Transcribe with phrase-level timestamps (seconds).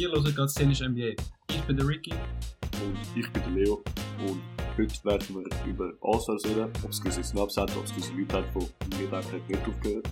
[0.00, 1.12] Ihr hört gerade Szenisch NBA.
[1.50, 2.14] Ich bin der Ricky.
[2.82, 3.82] Und ich bin der Leo.
[4.26, 4.40] Und
[4.78, 8.38] heute werden wir über Allstars reden, ob es gewisse Snaps hat, ob es gewisse Leute
[8.38, 10.08] hat, die mir eigentlich nicht aufgehört.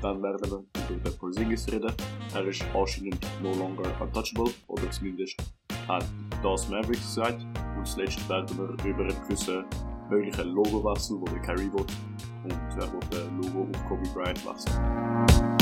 [0.00, 1.92] Dann werden wir über den Porzingis reden.
[2.32, 5.36] Er ist anscheinend no longer untouchable, oder zumindest
[5.86, 6.06] hat
[6.42, 7.44] das Mavericks gesagt.
[7.76, 9.66] Und zuletzt werden wir über einen gewissen
[10.08, 11.84] möglichen Logo-Wechsel, wo der Kyrie will.
[12.44, 15.55] Und er will ein Logo auf Kobe Bryant wechseln.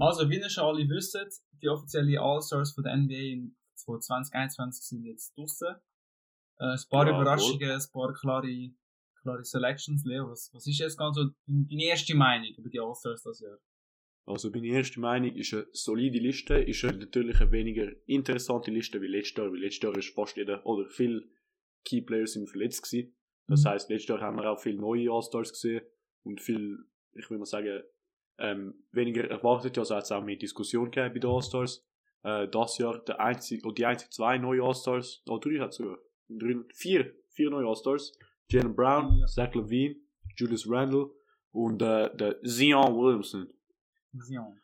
[0.00, 1.18] Also, wie ihr schon alle wisst,
[1.62, 5.76] die offiziellen All-Stars von der NBA in 2021 sind jetzt draussen.
[6.58, 8.70] Äh, ein paar Ja, Überraschungen, ein paar klare,
[9.22, 10.04] klare Selections.
[10.04, 13.58] Leo, was, was ist jetzt ganz so deine erste Meinung über die All-Stars das Jahr?
[14.26, 19.00] Also meine erste Meinung ist eine solide Liste, ist eine natürlich eine weniger interessante Liste
[19.00, 21.22] wie letztes Jahr, weil letztes Jahr ist fast jeder, oder viele
[21.84, 23.16] Key Players sind verletzt gewesen.
[23.46, 23.68] Das Mhm.
[23.68, 25.82] heisst, letztes Jahr haben wir auch viele neue All-Stars gesehen
[26.24, 26.76] und viel,
[27.12, 27.82] ich will mal sagen,
[28.38, 31.86] ähm, weniger erwartet, also hat es auch mehr Diskussion gegeben bei den All-Stars.
[32.22, 35.98] Äh, das Jahr der einzige, oder die einzigen zwei neue All-Stars, oh drei hat sogar,
[36.28, 38.12] drei, vier, vier neue All-Stars.
[38.48, 39.26] Jalen Brown, Ja.
[39.26, 39.96] Zach Levine,
[40.36, 41.10] Julius Randle
[41.50, 43.48] und äh, der Zion Williamson.
[44.12, 44.60] Vision.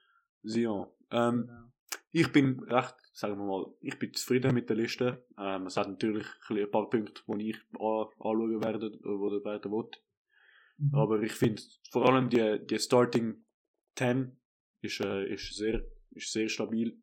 [0.46, 0.86] Zion.
[1.10, 1.72] Ähm, Genau.
[2.12, 5.24] ich bin recht, sagen wir mal, ich bin zufrieden mit der Liste.
[5.38, 9.90] Ähm, es hat natürlich ein, paar Punkte, die ich an, anschauen werde, oder werden will.
[10.78, 10.94] Mhm.
[10.94, 13.44] Aber ich finde, vor allem die, die Starting
[13.96, 14.36] 10
[14.80, 17.00] ist, äh, ist, sehr, ist sehr stabil.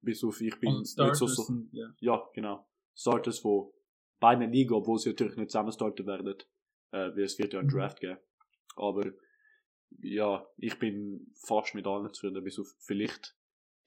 [0.00, 2.28] Bis auf ich bin Und nicht so, so, sind, ja.
[2.34, 2.68] genau.
[2.94, 3.70] Starters von
[4.20, 6.34] beiden Ligen, obwohl sie natürlich nicht zusammen starten werden,
[6.90, 7.72] äh, weil es wird ja einen Mhm.
[7.72, 8.18] Draft geben.
[8.76, 9.12] Aber
[10.00, 13.36] ja, ich bin fast mit allen zufrieden, bis auf vielleicht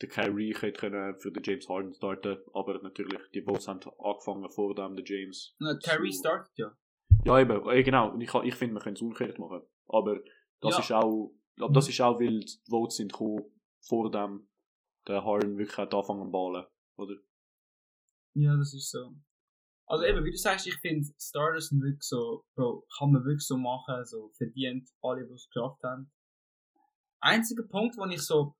[0.02, 4.50] der Kyrie hätte können für den James Harden starten, aber natürlich, die Votes haben angefangen
[4.50, 5.56] vor dem, der James.
[5.60, 6.20] Na, Terry So.
[6.20, 6.78] startet ja.
[7.24, 8.12] Ja, eben, äh, genau.
[8.12, 9.62] Und ich, ich finde, wir können es umgekehrt machen.
[9.88, 10.20] Aber
[10.62, 10.80] das Ja.
[10.80, 13.44] ist auch, aber das ist auch, weil die Votes sind gekommen,
[13.82, 14.48] vor dem
[15.08, 16.66] der Harden wirklich hat angefangen zu ballen,
[16.98, 17.16] oder?
[18.36, 19.16] Ja, das ist so.
[19.88, 23.46] Also eben, wie du sagst, ich finde, Starters sind wirklich so, Bro, kann man wirklich
[23.46, 26.12] so machen, so verdient, alle, die es geschafft haben.
[27.20, 28.56] Einziger Punkt, den ich so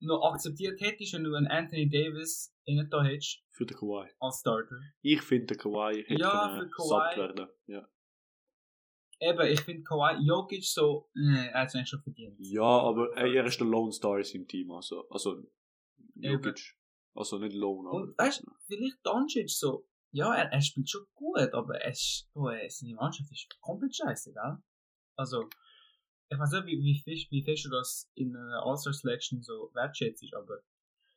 [0.00, 4.10] noch akzeptiert hätte, ist, wenn du einen Anthony Davis in da hättest, Für den Kawhi.
[4.20, 4.80] als Starter.
[5.02, 7.16] Ich finde, der Kawhi hätte Ja, Kawhi.
[7.18, 7.48] werden.
[7.66, 7.86] Ja.
[9.24, 12.36] Eben, ich finde Kawhi, Jokic so, äh, er hat es eigentlich schon verdient.
[12.38, 14.70] ja, aber ey, er ist der Lone Star in seinem Team.
[14.70, 15.42] Also, also
[16.16, 16.76] Jokic.
[17.14, 17.98] Also nicht Lone, aber.
[17.98, 22.28] Und weißt du, vielleicht Doncic so, ja, er, er spielt schon gut, aber er ist,
[22.34, 24.58] oh, seine Mannschaft ist komplett scheiße, gell?
[25.16, 25.48] Also,
[26.28, 30.24] ich weiß nicht, wie, wie, wie fest du das in einer All-Star Selection so wertschätzt,
[30.34, 30.58] aber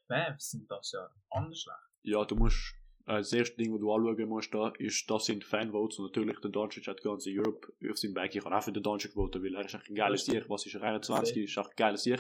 [0.07, 1.77] Mavs sind das ja anders schlecht.
[2.03, 2.75] Ja, du musst.
[3.07, 5.97] Äh, das erste Ding, das du anschauen musst, da, ist, das sind Fanvotes.
[5.99, 8.35] Und natürlich, der Doncic hat die ganze Europe auf seinem Back.
[8.35, 10.49] Ich kann auch für den Doncic voten, weil er ist echt ein geiler Sieg.
[10.49, 10.83] Was ist er?
[10.83, 12.19] 21 ist echt ein geiler Sieg.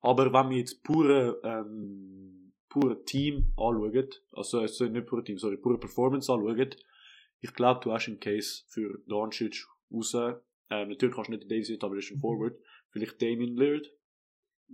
[0.00, 5.56] Aber wenn wir jetzt pure, ähm, pure Team anschauen, also, also nicht pure Team, sorry,
[5.56, 6.70] pure Performance anschauen,
[7.40, 10.14] ich glaube, du hast einen Case für Doncic raus.
[10.14, 12.20] Ähm, natürlich kannst du nicht den Davis aber das ist ein Mhm.
[12.20, 12.58] Forward.
[12.90, 13.92] Vielleicht Damien Lillard.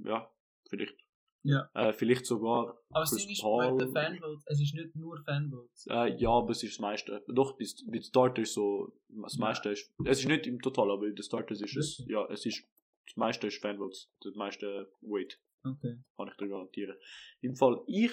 [0.04, 0.30] Ja,
[0.68, 0.96] vielleicht.
[1.44, 1.68] Ja.
[1.74, 3.76] Äh, vielleicht sogar Aber Chris Ding ist, Paul.
[3.78, 5.86] bei den Fanvotes, es ist nicht nur Fanvotes.
[5.90, 7.24] Äh, ja, aber es ist das meiste.
[7.28, 9.40] Doch, die, die Starter ist so, das Ja.
[9.40, 12.46] meiste ist, es ist nicht im Total, aber in den Starters ist es, ja, es
[12.46, 12.62] ist,
[13.06, 15.96] das meiste ist Fanvotes, das meiste Weight, Okay.
[16.16, 16.96] kann ich dir garantieren.
[17.40, 18.12] Im Fall, ich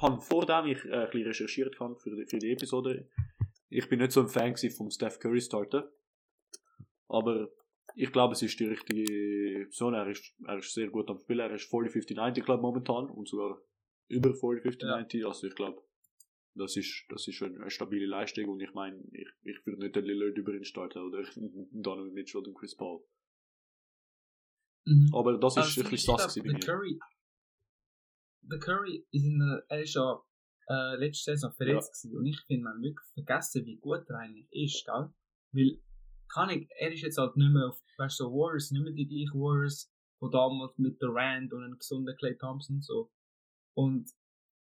[0.00, 3.08] habe, vor dem ich äh, ein bisschen recherchiert habe für die, für die Episode,
[3.68, 5.88] ich bin nicht so ein Fan vom Steph Curry Starter,
[7.08, 7.48] aber
[7.96, 11.40] ich glaube, es ist die richtige Option, er ist, er ist sehr gut am Spielen,
[11.40, 13.58] er ist 40-50-90 glaube momentan und sogar
[14.08, 15.82] über 40-50-90, also ich glaube,
[16.54, 20.04] das ist, das ist eine, stabile Leistung und ich meine, ich, ich würde nicht den
[20.04, 21.22] Lillard über ihn starten oder
[21.72, 23.02] Donovan Mitchell oder Chris Paul.
[24.84, 25.10] Mhm.
[25.14, 26.66] Aber das Also, ist ein ich bisschen glaub, das gewesen bei.
[26.66, 26.98] Curry,
[28.42, 30.22] der Curry ist in der, er ist ja
[30.68, 32.18] äh, letzte Saison verletzt gewesen.
[32.18, 35.10] und ich finde, man wirklich vergessen, wie gut er eigentlich ist, gell?
[35.52, 35.80] Weil,
[36.28, 38.92] kann ich, er ist jetzt halt nicht mehr auf, weißt du, so Warriors, nicht mehr
[38.92, 43.12] die gleichen Warriors, von damals mit Durant und einem gesunden Clay Thompson, so.
[43.74, 44.10] Und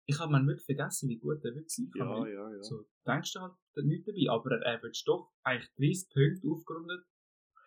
[0.06, 2.08] ich habe man wirklich vergessen, wie gut er wirklich sein kann.
[2.08, 2.62] Ja, Weil ja, ja.
[2.62, 7.04] So, denkst du halt nichts dabei, aber er average doch eigentlich 30 Punkte aufgerundet,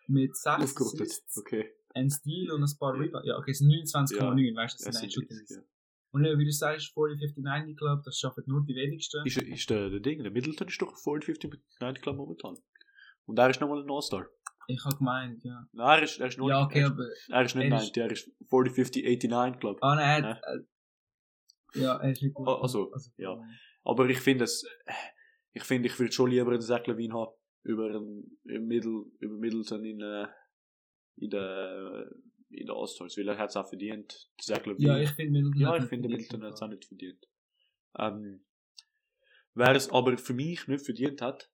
[0.06, 1.70] mit 6 Aufgerundet, okay.
[1.94, 3.00] ein Stil und ein paar Ja.
[3.02, 3.26] Rebounds.
[3.26, 5.38] Ja, okay, es sind 29,9, weißt du, das Ja, sind Shooting.
[5.48, 5.62] ja.
[6.10, 9.26] Und ja, wie du sagst, 40, 50, 90 Club, das schaffen nur die wenigsten.
[9.26, 12.56] Ist, ist der, der Ding, der Middleton ist doch 40-50-90 Club momentan.
[13.28, 14.26] Und er ist nochmal ein All-Star.
[14.68, 15.66] Ich habe gemeint, ja.
[15.72, 17.04] Nein, er ist, er ist noch Ja, okay, er ist, aber.
[17.28, 19.78] er ist nicht er ist- 90, er ist 40-50-89 Club.
[19.82, 20.42] Ah, nein, er hat.
[21.74, 22.48] Äh, ja, er ist nicht gut.
[22.48, 23.34] Ah, also, ja.
[23.34, 23.40] äh,
[23.84, 24.66] Aber ich finde es,
[25.52, 27.32] ich finde, ich würde schon lieber einen Zach Levine haben
[27.64, 30.26] über einen, im Middle, über Middleton in, äh,
[31.16, 32.10] in der,
[32.50, 34.30] in der All-Stars, weil er hat es auch verdient.
[34.40, 34.88] Zach Levine.
[34.88, 35.60] Ja, ich finde Middleton.
[35.60, 36.08] Ja, ich finde.
[36.08, 37.26] Middleton hat es auch nicht verdient.
[37.98, 38.44] Ähm,
[39.54, 41.50] wer es aber für mich nicht verdient hat,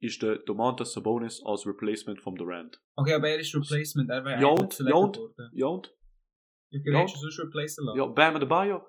[0.00, 2.80] ist der Domantas Sabonis als Replacement von Durant.
[2.96, 4.08] Okay, aber er ist Replacement.
[4.08, 5.20] Wäre Ja, selected
[5.52, 5.80] ja?
[6.70, 6.98] Ich ja.
[6.98, 7.98] hätte schon sonst replacen lassen.
[7.98, 8.82] Ja, Bam Adebayo.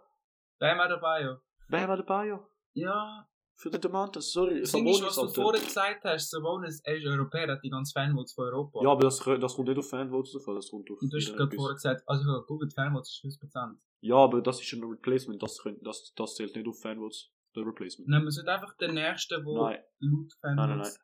[0.60, 1.38] Bam Adebayo.
[1.70, 2.48] Bam Adebayo.
[2.74, 4.60] Ja, Für den Domantas, sorry.
[4.62, 7.94] das Ding ist, was du vorher gesagt hast, Sabonis, er ist Europäer, hat die ganzen
[7.94, 8.82] Fanvotes von Europa.
[8.84, 11.02] Ja, aber das, das kommt nicht auf Fanvotes davon, das kommt auf...
[11.02, 13.78] Und du hast gerade vorher gesagt, also ich habe gegoogelt, Fanvotes ist 5%.
[14.02, 17.66] Ja, aber das ist ein Replacement, das, könnt- das, das zählt nicht auf Fanvotes, der
[17.66, 18.10] Replacement.
[18.10, 20.78] Nehmen wir es einfach den nächsten, wo Nein, laut nein, nein, nein.
[20.78, 21.00] Fanvotes...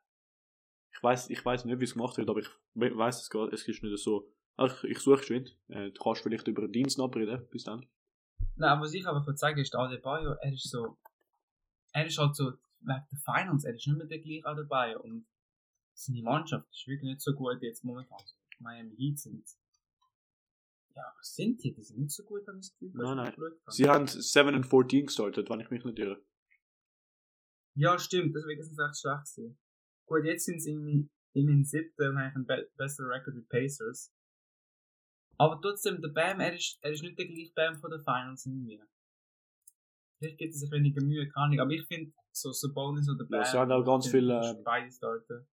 [0.94, 3.54] Ich weiß ich weiß nicht, wie es gemacht wird, aber ich we- weiß es gerade,
[3.54, 4.32] es ist nicht so...
[4.58, 5.58] Ach, ich suche geschwind.
[5.70, 7.86] Äh, du kannst vielleicht über den Dienst abreden, bis dann.
[8.56, 10.98] Nein, was ich aber sagen ist, der Adebayo, er ist so...
[11.94, 15.02] Er ist halt so, wegen der Finals, er ist nicht mehr der gleiche Adebayo.
[15.02, 15.26] Und
[15.94, 18.20] seine Mannschaft ist wirklich nicht so gut jetzt momentan.
[18.60, 19.46] Miami Heat sind...
[20.96, 21.74] Ja, was sind die?
[21.74, 22.92] Die sind nicht so gut, habe ich das Gefühl.
[22.94, 23.34] Nein, nein.
[23.34, 23.74] ich.
[23.74, 26.22] Sie haben 7 and 14 gestartet, wenn ich mich nicht irre.
[27.76, 29.58] Ja, stimmt, deswegen sind sie echt schlecht gewesen.
[30.06, 33.42] Gut, jetzt sind sie in, in den siebten und haben einen be besseren Record wie
[33.44, 34.12] Pacers.
[35.38, 38.46] Aber trotzdem, der Bam, er ist, er ist nicht der gleiche Bam von den Finals
[38.46, 38.82] irgendwie.
[40.20, 41.60] Vielleicht gibt es sich weniger Mühe, keine Ahnung.
[41.62, 43.40] Aber ich finde, so Sabonis oder Bam...
[43.40, 45.48] Ja, sie haben auch ganz sind- viel, äh, Beide starten.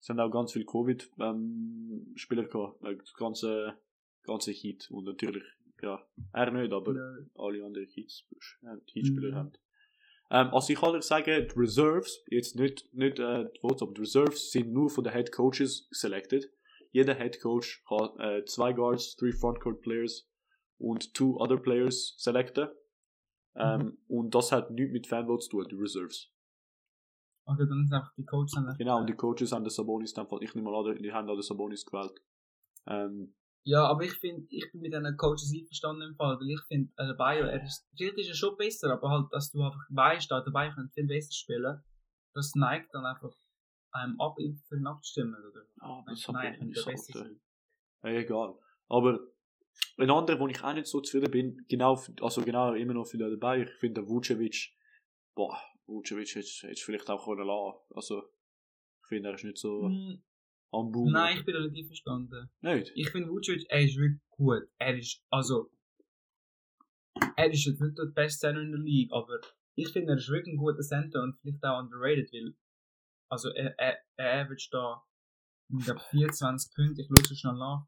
[0.00, 3.78] Es haben auch ganz viele Covid-Spieler gehabt, äh, das ganze,
[4.24, 4.90] ganze Heat.
[4.90, 5.44] Und natürlich,
[5.80, 7.16] ja, er nicht, aber Ja.
[7.36, 9.34] alle anderen äh, Heat-Spieler Mhm.
[9.34, 9.52] haben.
[10.32, 13.92] Ähm, also ich kann dir sagen, die Reserves, jetzt nicht, nicht äh, die Votes, aber
[13.92, 16.50] die Reserves sind nur von den Head Coaches selected.
[16.90, 20.26] Jeder Head Coach kann äh, zwei Guards, three Frontcourt Players
[20.78, 22.68] und two other Players selecten.
[23.54, 23.98] Ähm, Mhm.
[24.08, 26.32] Und das hat nichts mit Fanvotes zu tun, die Reserves.
[27.44, 30.54] Okay, dann sind einfach die Coaches Genau, und die Coaches haben den Sabonis dann, ich
[30.54, 32.18] nehme an, die haben auch den Sabonis gewählt.
[32.86, 36.60] Ähm, Ja, aber ich finde, ich bin mit diesen Coaches einverstanden im Fall, weil ich
[36.66, 39.62] finde, äh, der Bayo, er ist, vielleicht ist er schon besser, aber halt, dass du
[39.62, 41.82] einfach weißt, da Bayo könnte viel besser spielen,
[42.34, 43.32] das neigt dann einfach
[43.92, 45.66] einem ab, für ihn abzustimmen, oder?
[45.80, 47.40] ah, das nein, könnte er besser sein.
[48.02, 48.58] Ja, egal.
[48.88, 49.20] Aber
[49.98, 53.18] ein anderer, wo ich auch nicht so zufrieden bin, genau, also genau immer noch für
[53.18, 54.74] den dabei, ich finde der Vucevic,
[55.34, 55.56] boah,
[55.86, 57.78] Vucevic hätte hätte vielleicht auch können lassen.
[57.94, 58.22] Also,
[59.02, 60.22] ich finde, er ist nicht so Hm,
[60.72, 61.12] am Boom.
[61.12, 62.50] Nein, ich bin da nicht einverstanden.
[62.60, 62.92] Nicht?
[62.94, 64.62] Ich finde Vucevic, er ist wirklich gut.
[64.78, 65.70] Er ist, also,
[67.36, 69.38] er ist jetzt nicht der beste Center in der League, aber
[69.74, 72.54] ich finde, er ist wirklich ein guter Center und vielleicht auch underrated, weil,
[73.30, 75.02] also, er, er, er average da,
[75.78, 77.86] ich glaube, 24 Punkte, ich schaue schnell nach.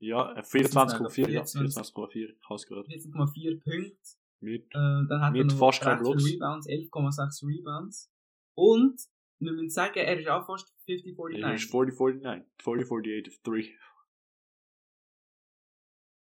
[0.00, 1.94] Ja, äh, Das ist 24,4, ja, 24.
[1.94, 2.88] 24,4, ich habe es gerade.
[2.88, 3.96] 14,4 Punkte.
[4.40, 6.24] Mit, Äh, dann hat Mit er noch fast Blocks.
[6.24, 8.12] Rebounds, 11,6 Rebounds.
[8.54, 9.00] Und,
[9.42, 11.42] wir müssen sagen, er ist auch fast 50-49.
[11.42, 13.78] er ist 40, 49, 40, 48, 3.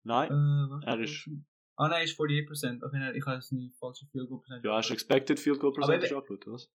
[0.04, 1.30] Nein, Äh, er ist-
[1.76, 2.84] Ah nein, er ist 48%.
[2.84, 4.68] Okay, ich habe es nicht falsche Field Goal Percentage.
[4.68, 6.72] ja, hast du expected Field Goal Percentage angeschaut, was?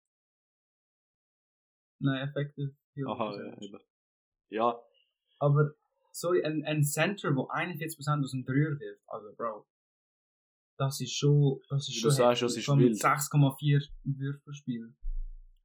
[2.02, 3.80] Nein, effective Field Goal Aha, ja, eben.
[4.52, 4.82] Ja,
[5.40, 5.74] Aber,
[6.12, 9.68] sorry, ein, ein Center, wo 41% aus dem Dreier wirft, also Bro,
[10.78, 12.64] das ist schon, das ist Wie schon du sagst, das heftig.
[12.64, 13.02] ist allem mit wild.
[13.02, 14.96] 6,4 Würfe pro Spiel.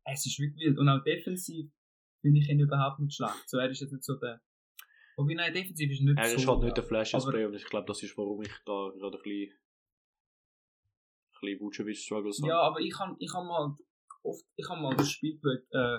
[0.05, 0.79] Es ist wirklich wild.
[0.79, 1.71] Und auch defensiv
[2.21, 3.49] finde ich ihn überhaupt nicht schlecht.
[3.49, 4.41] So, er ist jetzt nicht so der,
[5.17, 6.37] wobei, nein, defensiv ist nicht Er so.
[6.37, 9.17] ist halt nicht der Flash Spray und ich glaube, das ist, warum ich da gerade
[9.17, 9.53] ein bisschen,
[11.33, 12.49] ein bisschen Vucevic struggles habe.
[12.49, 13.77] Ja, aber ich habe ich hab mal
[14.23, 15.99] oft, ich habe mal das Spiel geschaut, äh,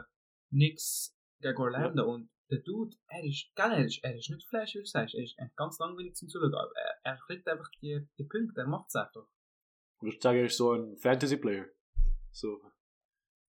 [0.52, 4.76] nix gegen Orlando und der Dude, er ist, gell, er ist, er ist nicht Flash,
[4.76, 8.08] wie du sagst, er ist ganz langweilig zum Zuschauen, aber er, er kriegt einfach die,
[8.18, 9.28] die Punkte, er macht es einfach.
[9.98, 11.66] Ich würde sagen, er ist so ein Fantasy-Player.
[12.32, 12.62] So.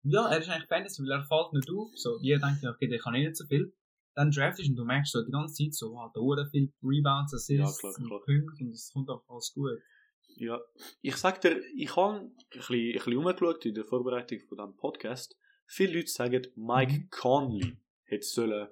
[0.06, 3.00] Ja, er ist eigentlich Fantasy, weil er fällt nicht auf, so, jeder denkt, okay, der
[3.00, 3.74] kann eh nicht so viel.
[4.14, 6.72] Dann draftest du und du merkst so die ganze Zeit so, wow, da wurde viel
[6.84, 8.26] Rebounds, Assists, Ja, klar, und.
[8.26, 9.80] Punkte und es kommt auch alles gut.
[10.38, 10.62] Ja.
[11.02, 14.76] Ich sag dir, ich habe ein bisschen, ein bisschen umgeschaut in der Vorbereitung von diesem
[14.76, 15.38] Podcast.
[15.68, 17.10] Viele Leute sagen, Mike Mhm.
[17.10, 18.68] Conley hätte sollen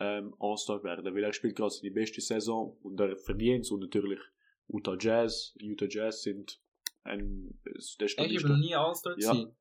[0.00, 3.80] ähm, All-Star werden, weil er spielt gerade seine beste Saison und er verdient es und
[3.80, 4.20] natürlich
[4.68, 6.60] Utah Jazz, Utah Jazz sind
[7.02, 8.48] ein, der Er ist aber stabilste.
[8.48, 9.32] noch nie All-Star Ja.
[9.32, 9.56] gewesen.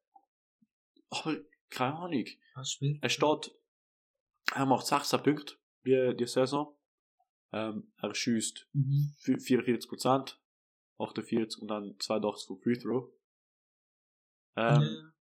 [1.10, 1.38] Aber
[1.70, 2.26] keine Ahnung.
[2.56, 3.02] Was spielt?
[3.04, 3.52] Er steht,
[4.54, 6.76] er macht 16 Punkte die, die Saison.
[7.54, 9.14] Ähm, er schießt Mhm.
[9.24, 10.38] 44%,
[11.00, 13.10] 48 und dann 82 vom Free Throw.
[14.56, 15.14] Ja, Ähm,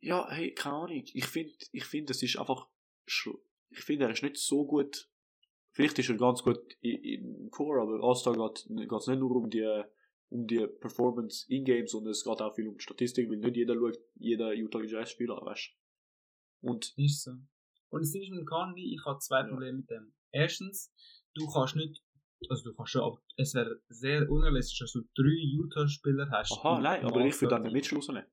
[0.00, 0.24] ja.
[0.26, 1.04] ja, hey, keine Ahnung.
[1.12, 2.68] Ich finde, ich finde, es ist einfach,
[3.06, 5.08] ich finde, er ist nicht so gut.
[5.72, 9.82] Vielleicht ist er ganz gut im Core, aber All-Star geht es nicht nur um die,
[10.28, 13.74] um die Performance in Games und es geht auch viel um Statistik, weil nicht jeder
[13.74, 15.70] schaut jeder Utah Jazz Spieler an, weißt
[16.62, 17.32] Und Ist so.
[17.90, 19.46] Und das Ding ist mit Conley, ich habe zwei Ja.
[19.48, 20.12] Probleme mit dem.
[20.32, 20.92] Erstens,
[21.34, 22.02] du kannst nicht,
[22.50, 26.52] also du kannst schon, aber es wäre sehr unrealistisch, dass du drei Utah-Spieler hast.
[26.52, 28.26] aha, nein, aber ich würde dann den Mitchell rausnehmen.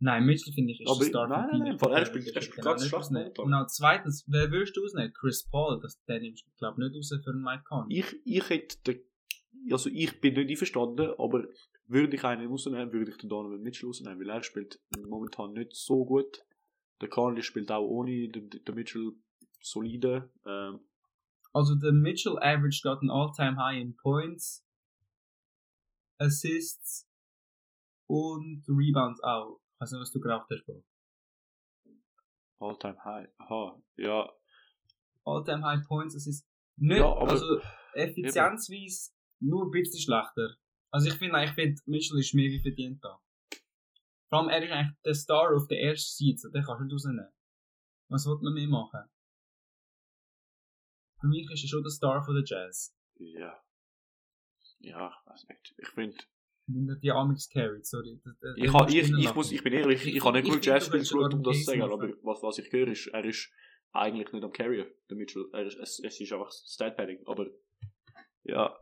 [0.00, 2.56] Nein, Mitchell finde ich ist Aber ich- Star nein, nein, nein, er spielt- er spielt
[2.56, 3.32] genau ganz schlecht rausnehmen.
[3.38, 5.12] Und auch zweitens, wer willst du ausnehmen?
[5.14, 8.00] Chris Paul, das, der nimmst du, glaube ich, nicht raus für einen Mike Conley.
[8.00, 9.00] Ich, ich hätte, den,
[9.70, 11.44] also ich bin nicht einverstanden, aber
[11.86, 15.74] würde ich einen rausnehmen, würde ich den Donovan Mitchell rausnehmen, weil er spielt momentan nicht
[15.74, 16.44] so gut.
[17.00, 19.12] Der Conley spielt auch ohne den, den Mitchell
[19.60, 20.30] solide.
[20.46, 20.80] Ähm,
[21.52, 24.64] Also der Mitchell average got ein All-Time High in Points,
[26.18, 27.08] Assists
[28.06, 29.60] und Rebounds auch.
[29.74, 30.84] Ich weiß nicht, was du geraucht hast, Bro.
[32.60, 33.28] All-Time High.
[33.38, 34.30] Aha, ja.
[35.24, 36.48] All-Time High Points, Assists.
[36.76, 37.60] Nicht, Ja, aber- also
[37.94, 39.12] effizienzweise
[39.44, 40.56] nur ein bisschen schlechter.
[40.92, 43.20] Also ich finde, ich finde, Mitchell ist mehr wie verdient da.
[44.30, 46.92] Vor allem, er ist eigentlich der Star auf der ersten Seite, den kannst du nicht
[46.94, 47.28] rausnehmen.
[48.10, 49.00] Was will man mehr machen?
[51.20, 52.94] Für mich ist er schon der Star von der Jazz.
[53.18, 53.60] Ja.
[54.80, 55.74] Ja, ich weiß nicht.
[55.78, 56.16] Ich finde,
[56.92, 58.20] er die Amix carried, sorry.
[58.24, 60.66] Der- der- ich, muss ich, ich, muss, ich bin ehrlich, ich, Ich- habe nicht finde,
[60.66, 63.50] Jazz geschaut, um das zu sagen, aber was, was ich höre, ist, er ist
[63.92, 65.48] eigentlich nicht am Carrier, der Mitchell.
[65.52, 67.46] Er ist, es, es ist einfach Stat-Padding, aber
[68.42, 68.76] ja.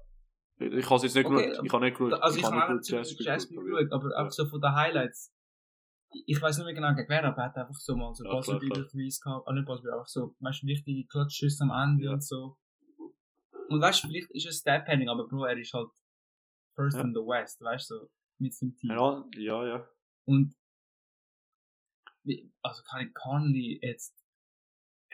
[0.66, 1.64] Ich habe es jetzt nicht Okay, geschaut.
[1.66, 2.22] Ich habe nicht geschaut.
[2.22, 5.32] Also ich habe habe auch genug Jazz geschaut, aber einfach so von den Highlights.
[6.26, 8.40] Ich weiß nicht mehr genau gegen wer, aber er hat einfach so mal so Ja,
[8.40, 8.60] klar.
[8.90, 9.48] Threes gehabt.
[9.48, 12.12] Ah, nicht Possible, einfach so, weißt du, wichtige Clutch-Schüsse am Ende Ja.
[12.12, 12.58] und so.
[13.68, 15.88] Und weißt du, vielleicht ist es Stat-Padding, aber Bro, er ist halt
[16.74, 17.02] First Ja.
[17.04, 18.90] in the West, weißt du, so, mit seinem Team.
[18.90, 19.88] Ja, ja, ja.
[20.26, 20.54] Und,
[22.62, 24.14] also kann ich Conley jetzt,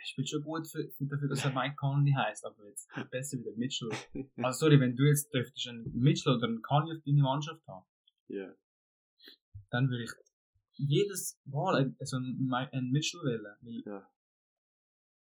[0.00, 3.38] er spielt schon gut für, für dafür, dass er Mike Conley heißt, aber jetzt besser
[3.38, 3.88] wie der Mitchell.
[4.45, 7.85] Also sorry, wenn du jetzt dürftest einen Mitchell oder einen Conley auf deine Mannschaft haben,
[8.28, 8.52] ja.
[9.71, 10.11] dann würde ich
[10.75, 13.57] jedes Mal ein- also einen, Mi- einen Mitchell wählen.
[13.62, 14.09] Weil Ja.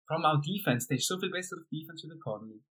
[0.07, 2.63] Vor allem auch Defense, der ist so viel besser auf Defense wie der Conley.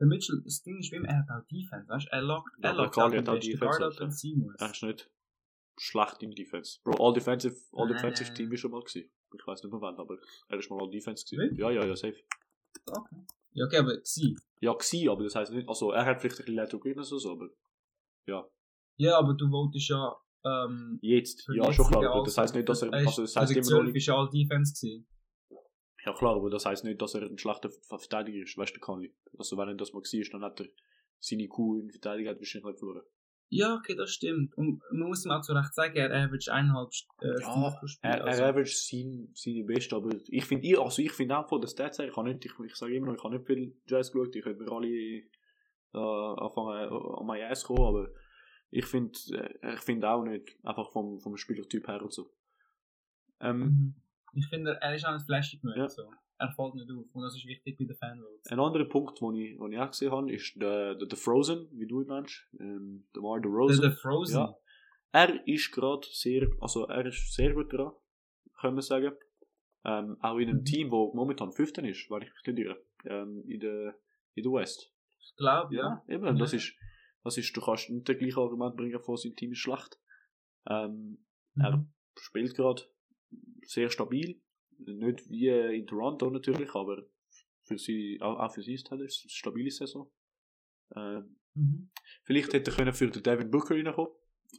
[0.00, 2.10] Der Mitchell, das Ding ist er hat auch Defense, weißt du?
[2.12, 4.00] Er lockt, Ja, er lockt auch den besten Defense, Guard ab, Alter.
[4.00, 4.54] wenn es sein muss.
[4.58, 5.10] Er ist nicht
[5.82, 6.78] schlecht im Defense.
[6.84, 9.10] Bro, All Defensive, All Defensive Team ist schon mal gewesen.
[9.34, 11.56] Ich weiß nicht mehr wann, aber er ist mal All Defense gewesen.
[11.56, 12.16] Ja, ja, ja, safe.
[12.86, 13.16] Okay.
[13.54, 14.36] Ja, okay, aber sie.
[14.60, 17.04] Ja, gsi, aber das heisst nicht, also er hat vielleicht ein bisschen Leto Green oder
[17.04, 17.48] so, aber
[18.96, 22.82] Ja, aber du wolltest ja, ähm, jetzt, ja, schon klar, aber das heisst nicht, dass
[22.82, 25.08] er, ist- also das heisst immer noch 2012 nicht, ist all Defense gewesen.
[26.04, 28.80] ja klar, aber das heisst nicht, dass er ein schlechter Ver- Verteidiger ist, weißt du,
[28.80, 29.14] Conley.
[29.38, 30.66] Also wenn er das mal war, dann hat er
[31.20, 33.02] seine Kuh in Verteidigung hat wahrscheinlich nicht verloren.
[33.54, 34.56] Ja, okay, das stimmt.
[34.56, 36.88] Und man muss ihm auch zu Recht sagen, er average eineinhalb
[37.20, 38.10] äh, Ja, pro Spiel.
[38.10, 38.42] Er, also.
[38.42, 41.68] er average sein, seine Beste, aber ich finde, ich, also ich finde auch von den
[41.68, 44.34] Stats her, ich nicht, ich, ich sage immer noch, ich habe nicht viel Jazz geschaut,
[44.34, 45.22] ich könnte mir alle äh,
[45.92, 48.08] anfangen äh, an mein Jazz kommen, aber
[48.70, 52.32] ich finde, äh, ich finde auch nicht, einfach vom, vom Spielertyp her und so.
[53.40, 53.94] Ähm, Mhm.
[54.34, 55.76] Ich finde, er ist auch nicht flashig genug.
[55.76, 55.90] Ja.
[55.90, 56.10] So.
[56.38, 57.04] Er fällt nicht auf.
[57.14, 58.46] Und das ist wichtig bei den Fanvotes.
[58.50, 61.68] ein anderer Punkt, den ich, den ich auch gesehen habe, ist der, der, der Frozen,
[61.72, 63.80] wie du ihn nennst, ähm, der Mar Der, Rosen.
[63.82, 64.36] der Frozen.
[64.38, 64.56] Ja.
[65.12, 67.92] Er ist gerade sehr, also er ist sehr gut dran,
[68.60, 69.14] können wir sagen.
[69.84, 70.64] Ähm, auch in einem Mhm.
[70.64, 73.96] Team, wo momentan 15 ist, wenn ich mich nicht irre, ähm, in der,
[74.34, 74.92] in der West.
[75.20, 76.02] Ich glaube, ja.
[76.08, 76.32] eben, Ja.
[76.32, 76.74] das ist,
[77.24, 79.98] das ist, du kannst nicht das gleiche Argument bringen von sein Team ist schlecht.
[80.68, 81.24] Ähm,
[81.54, 81.62] Mhm.
[81.62, 81.86] er
[82.16, 82.82] spielt gerade
[83.66, 84.40] sehr stabil.
[84.86, 87.02] Nicht wie in Toronto natürlich, aber
[87.64, 90.10] für sie, auch, für sie ist es eine stabile Saison.
[90.96, 91.90] Ähm, Mhm.
[92.24, 94.10] vielleicht hätte er können für den Devin Booker reinkommen.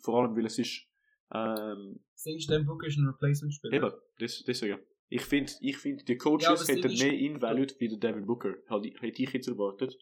[0.04, 0.88] Vor allem, weil es ist,
[1.34, 3.74] ähm, ist, Dan Booker ist ein Replacement-Spieler.
[3.74, 4.80] eben, das, deswegen.
[5.10, 8.26] Ich finde, ich find, die Ja, aber Coaches das hätten mehr invalued wie der Devin
[8.26, 8.56] Booker.
[9.00, 9.96] Hätte ich- jetzt erwartet.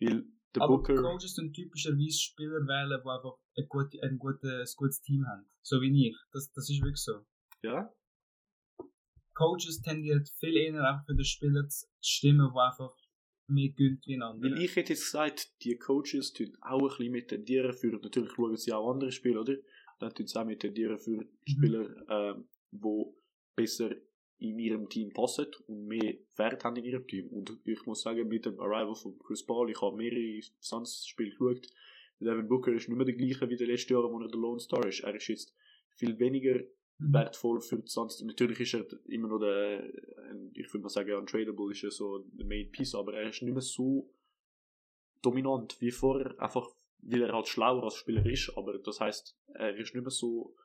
[0.00, 4.42] Weil der Aber Booker, Coaches sind typischerweise Spieler wählen, die einfach ein, gut, ein, gutes,
[4.72, 5.48] ein gutes Team haben.
[5.62, 6.16] So wie ich.
[6.32, 7.20] Das, das ist wirklich so.
[7.62, 7.90] ja,
[9.34, 12.96] Coaches tendieren viel eher einfach für den Spieler zu stimmen, die einfach
[13.46, 14.52] mehr gönnt wie ein anderer.
[14.52, 18.32] Weil ich hätte jetzt gesagt, die Coaches tun auch ein bisschen mit tendieren für, natürlich
[18.32, 19.56] schauen sie auch andere Spiele, oder?
[20.00, 23.04] Dann tun sie auch mit tendieren für Spieler, ähm, die
[23.54, 23.94] besser
[24.38, 27.28] in ihrem Team passen und mehr Wert haben in ihrem Team.
[27.28, 31.68] Und ich muss sagen, mit dem Arrival von Chris Paul, ich habe mehrere Suns-Spiele geschaut,
[32.20, 34.60] Devin Booker ist nicht mehr der gleiche wie die letzten Jahre, wo er der Lone
[34.60, 35.00] Star ist.
[35.00, 35.54] Er ist jetzt
[35.96, 36.83] viel weniger Mhm.
[36.98, 38.24] Wertvoll für die.
[38.24, 39.84] Natürlich ist er immer noch der,
[40.54, 43.52] ich würde mal sagen, untradable ist er so der Main Piece, aber er ist nicht
[43.52, 44.10] mehr so
[45.22, 46.68] dominant wie vorher, einfach
[47.06, 50.56] weil er halt schlauer als Spieler ist, aber das heißt, er ist nicht mehr so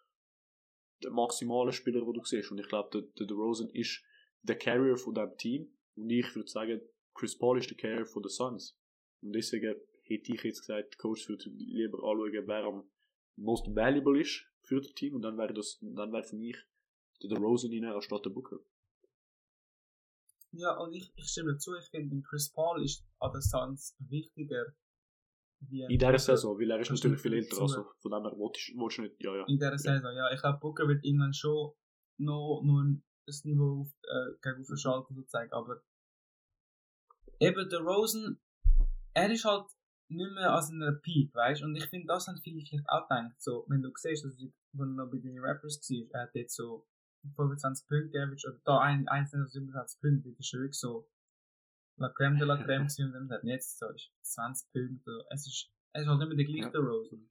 [1.04, 2.52] der maximale Spieler, den du siehst.
[2.52, 4.02] Und ich glaube, der, der DeRozan ist
[4.44, 6.82] der Carrier von diesem Team und ich würde sagen,
[7.14, 8.78] Chris Paul ist der Carrier von den Suns.
[9.22, 12.90] Und deswegen hätte ich jetzt gesagt, Coach würde lieber anschauen, wer am
[13.36, 16.58] most valuable ist für das Team und dann wäre das, dann wäre für mich
[17.22, 18.60] der Rosen rein anstatt der Booker.
[20.52, 24.66] Ja, und ich, ich stimme dazu, ich finde, Chris Paul ist an der Suns wichtiger
[25.62, 26.18] wie In dieser.
[26.18, 29.36] Saison, weil er ist natürlich viel älter, also von dem her willst du nicht, ja,
[29.36, 29.46] ja.
[29.48, 30.32] In dieser Saison, ja.
[30.32, 31.74] Ich glaube, Booker wird irgendwann schon
[32.18, 35.84] noch, noch ein, das Niveau auf, äh, gegen verschalten sozusagen, aber
[37.40, 38.40] eben der Rosen,
[39.14, 39.68] er ist halt
[40.10, 43.40] nicht mehr an seiner Peak, weißt Und ich finde, das haben viele vielleicht auch gedacht,
[43.40, 46.36] so, wenn du siehst, dass ich, wenn er noch bei den Rappers war, er hat
[46.36, 46.88] jetzt so
[47.36, 51.10] 25 Punkte average, oder da ein, 27 Punkte, das ist schon wirklich so
[51.98, 55.48] La Creme de la Creme gewesen, und dann hat jetzt so ist 20 Punkte, es
[55.48, 56.80] ist, es ist halt nicht mehr der gleiche Ja.
[56.80, 57.30] Rosen.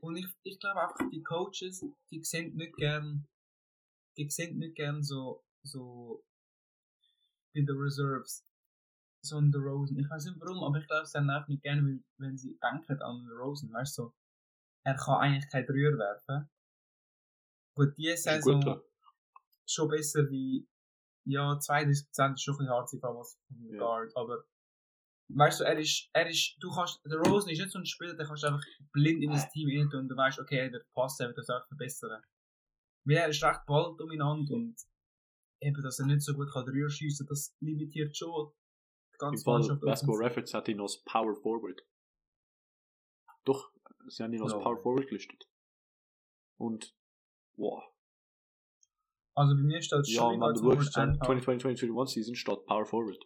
[0.00, 3.26] Und ich, ich glaube einfach, die Coaches, die sehen nicht gern,
[4.16, 6.24] die sehen nicht gern so, so,
[7.52, 8.44] in den Reserves,
[9.22, 9.98] so in den Rosen.
[9.98, 12.58] Ich weiß nicht warum, aber ich glaube, sie haben einfach nicht gerne, weil, wenn sie
[12.58, 14.14] denken an den Rosen, weißt du, so,
[14.86, 16.48] er kann eigentlich kein Dreier werfen.
[17.74, 18.84] Gut, die Ist ein Saison guter.
[19.68, 20.68] schon besser wie,
[21.24, 23.78] ja, 32% ist schon ein bisschen hart, sie was vom Ja.
[23.78, 24.44] Guard, aber
[25.28, 28.14] weißt du, er ist, er ist, du kannst, der Rosen ist nicht so ein Spieler,
[28.14, 30.72] der kannst du einfach blind in das Team rein tun und du weißt, okay, er
[30.72, 32.22] wird passen, er wird das auch verbessern.
[33.04, 34.76] Weil er ist recht balldominant und
[35.60, 38.52] eben, dass er nicht so gut kann schiessen, das limitiert schon
[39.10, 39.80] die Im ganze Fall Mannschaft.
[39.80, 41.82] Basketball Reference hat ihn als Power Forward.
[43.44, 43.72] Doch,
[44.08, 44.58] sie haben ihn als Ja.
[44.58, 45.48] Power Forward gelistet.
[46.58, 46.94] Und,
[47.56, 47.82] wow.
[49.34, 52.64] Also bei mir steht Ja, schon man, als du Forward dann and 2020-2021 Season statt
[52.66, 53.22] Power Forward.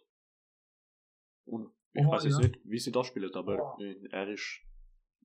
[1.45, 2.47] Und ich Oh, weiß jetzt ja.
[2.47, 3.81] nicht, wie sie das spielen, aber Oh.
[4.11, 4.61] er ist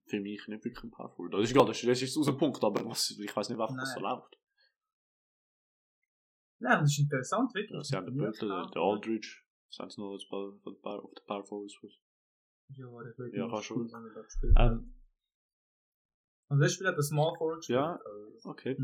[0.07, 1.35] für mich nicht wirklich ein Power Forward.
[1.35, 3.75] Das ist egal, das ist, das ist unser Punkt, aber was, ich weiß nicht, was
[3.75, 4.39] das so läuft.
[6.59, 7.77] Nein, das ist interessant, wirklich.
[7.77, 10.55] Ja, sie haben den Böttler, den, Aldridge, sind sie noch als Power,
[11.05, 11.75] auf der Power Forwards.
[11.83, 14.73] Ja, ich will Ja, gespielt hat.
[14.73, 14.95] Ähm,
[16.49, 17.79] Und der Spieler hat das Small Forward gespielt.
[17.79, 17.99] Ja.
[18.05, 18.77] Also, okay.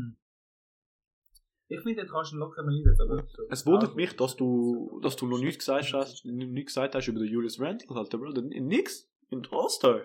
[1.69, 3.25] Ich finde, den kannst du locker noch einsetzen, aber...
[3.27, 7.07] so- Es wundert mich, dass du, dass du noch nichts gesagt hast, nichts gesagt hast
[7.07, 8.31] über den Julius Randle, Alter, Bro.
[8.41, 9.09] Nix.
[9.29, 10.03] In All-Star.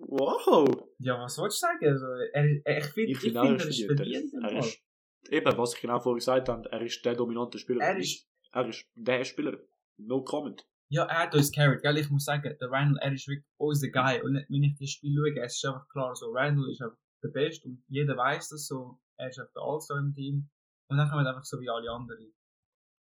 [0.00, 0.68] Wow.
[0.98, 1.86] Ja, was sollst du sagen?
[1.86, 4.82] Also, er, er, ich finde, Ich auch, er ist er verdient er ist,
[5.30, 7.82] eben, was ich genau vorhin gesagt habe, er ist der dominante Spieler.
[7.82, 9.58] Er ist, er ist der Spieler.
[9.96, 10.68] No comment.
[10.90, 11.98] Ja, er hat uns carried, gell?
[11.98, 14.22] Ich muss sagen, der Randall, er ist wirklich unser Guy.
[14.22, 17.28] Und wenn ich das Spiel schaue, es ist einfach klar, so, Randall ist einfach der
[17.28, 19.00] Beste und jeder weiß das so.
[19.18, 20.48] Er ist einfach der All-Star im Team.
[20.90, 22.32] Und dann kommen wir einfach so wie alle anderen.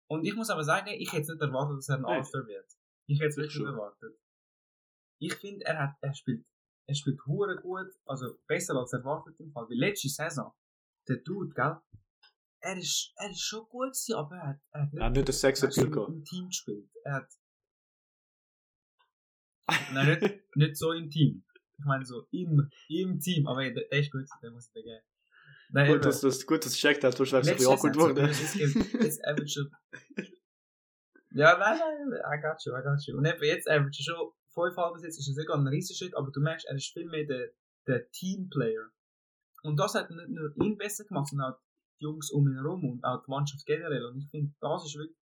[0.09, 2.05] Und ich muss aber sagen, ich hätte nicht erwartet, dass er ein.
[2.05, 2.65] All-Star wird.
[3.07, 4.19] Ich hätte es Ich wirklich nicht erwartet.
[5.21, 6.45] Ich finde, er hat, er spielt,
[6.87, 9.69] er spielt hure gut, also besser als erwartet im Fall.
[9.69, 10.51] Wie letzte Saison,
[11.07, 11.77] der Dude, gell?
[12.61, 15.27] Er ist, er ist schon gut gewesen, aber er hat, er hat Er hat nicht
[15.27, 16.09] den Sex weißt du, Appeal gehabt.
[16.09, 16.89] im Team gespielt.
[17.03, 17.29] Er hat,
[19.93, 21.43] nein, nicht, nicht so im Team.
[21.77, 24.83] Ich meine so im, im Team, aber der, der ist gut, den muss ich dir
[24.83, 25.03] geben.
[25.71, 26.03] Nein, Gut, eben.
[26.03, 29.47] dass das gut, dass du checkt hast, wäre es ein bisschen awkward gibt- Jetzt average
[29.49, 29.71] schon.
[31.31, 31.79] Ja, nein,
[32.09, 33.15] nein, I got you, I got you.
[33.17, 36.31] Und eben jetzt average schon fünfeinhalb bis jetzt ist es egal ein riesen Schritt, aber
[36.31, 37.49] du merkst, er ist viel mehr der,
[37.87, 38.89] der Teamplayer.
[39.61, 41.59] Und das hat nicht nur ihn besser gemacht, sondern auch
[41.99, 44.05] die Jungs um ihn herum und auch die Mannschaft generell.
[44.05, 45.17] Und ich finde, das ist wirklich,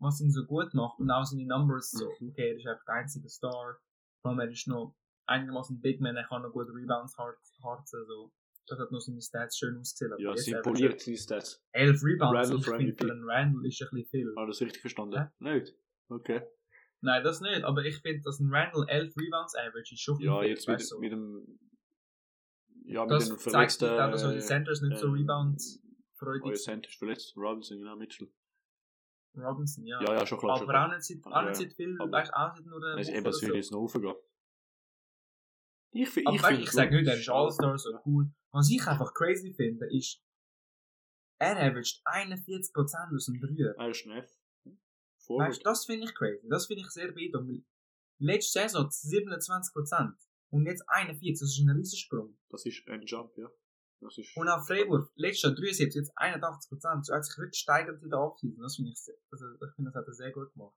[0.00, 0.98] was ihn so gut macht.
[0.98, 2.10] Und auch seine Numbers so.
[2.20, 2.30] Mhm.
[2.30, 3.78] Okay, er ist einfach der einzige Star.
[4.24, 4.94] Er ist noch
[5.26, 8.32] einigermaßen Big Man, er kann noch gut Rebounds hart, harzen, so.
[8.68, 10.14] Das hat noch seine Stats schön ausgesehen.
[10.18, 11.60] Ja, sie er poliert seine Stats.
[11.72, 12.50] 11 Rebounds.
[12.50, 13.04] Randall ich für MVP.
[13.04, 14.34] für einen Randall ist ein bisschen viel.
[14.36, 15.18] Habe ich das richtig verstanden?
[15.40, 15.54] Hä?
[15.54, 15.74] Nicht?
[16.08, 16.42] Okay.
[17.00, 17.64] Nein, das nicht.
[17.64, 20.26] Aber ich finde, dass ein Randall 11 Rebounds average ist schon viel.
[20.26, 20.98] Ja, viel, jetzt mit, du.
[21.00, 21.58] mit dem.
[22.84, 23.84] Ja, mit das dem zeigt verletzten.
[23.90, 25.82] nicht auch, dass die Centers nicht so ähm, Rebounds
[26.14, 26.58] freudig sind.
[26.58, 27.36] Center ist verletzt.
[27.36, 28.28] Robinson, genau, Mitchell.
[29.36, 30.00] Robinson, ja.
[30.02, 30.56] Ja, ja, schon klar.
[30.58, 30.86] schon aber klar.
[30.88, 33.32] auch nicht, seit- auch nicht seit viel, weißt du, auch nicht nur eine Woche eben,
[33.32, 33.54] so.
[33.54, 34.14] jetzt noch raufgehen.
[35.94, 36.62] Ich, fi- Aber ich finde.
[36.62, 38.30] ich sage nicht, er ist All-Star, so cool.
[38.52, 40.22] Was ich einfach crazy finde, ist,
[41.38, 43.74] er averaged 41% aus dem Dreier.
[43.78, 44.30] Er ist ein F.
[45.28, 46.46] Weißt das finde ich crazy.
[46.48, 47.64] Das finde ich sehr beeindruckend.
[48.18, 50.14] Letzte Saison 27%
[50.50, 51.40] und jetzt 41%.
[51.40, 52.38] Das ist ein Riesensprung.
[52.48, 53.48] Das ist ein Jump, ja.
[54.02, 54.36] Das ist.
[54.36, 57.04] Und auch Freiburg, letztes Jahr 73, jetzt 81%.
[57.04, 58.60] So hat sich wirklich steigert in der Offseason.
[58.62, 60.74] Das finde ich, sehr- also, ich finde, das hat er sehr gut gemacht.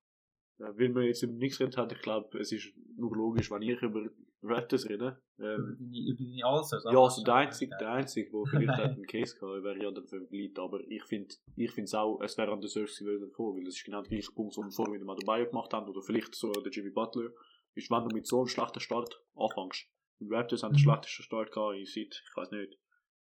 [0.60, 3.62] Ja, wenn man jetzt über nichts redet hat, ich glaube, es ist nur logisch, wenn
[3.64, 4.08] ich über
[4.42, 5.20] Raptors rede.
[5.38, 6.84] Über Ähm, über die Allstars.
[6.90, 10.04] ja, also der einzige, der einzige, der vielleicht hat einen Case gehabt, wäre ja der
[10.04, 10.52] Vergleich.
[10.58, 13.76] Aber ich finde, ich finde es auch, es wäre an der Surf gewesen weil es
[13.76, 16.34] ist genau der gleiche Punkt, den wir vorhin mit dem Adebayo gemacht haben, oder vielleicht
[16.36, 17.32] so der Jimmy Butler,
[17.74, 19.88] ist, wenn du mit so einem schlechten Start anfängst.
[20.22, 20.84] Die Raptors haben den Mhm.
[20.84, 22.78] schlechtesten Start gehabt in seit, ich weiß nicht,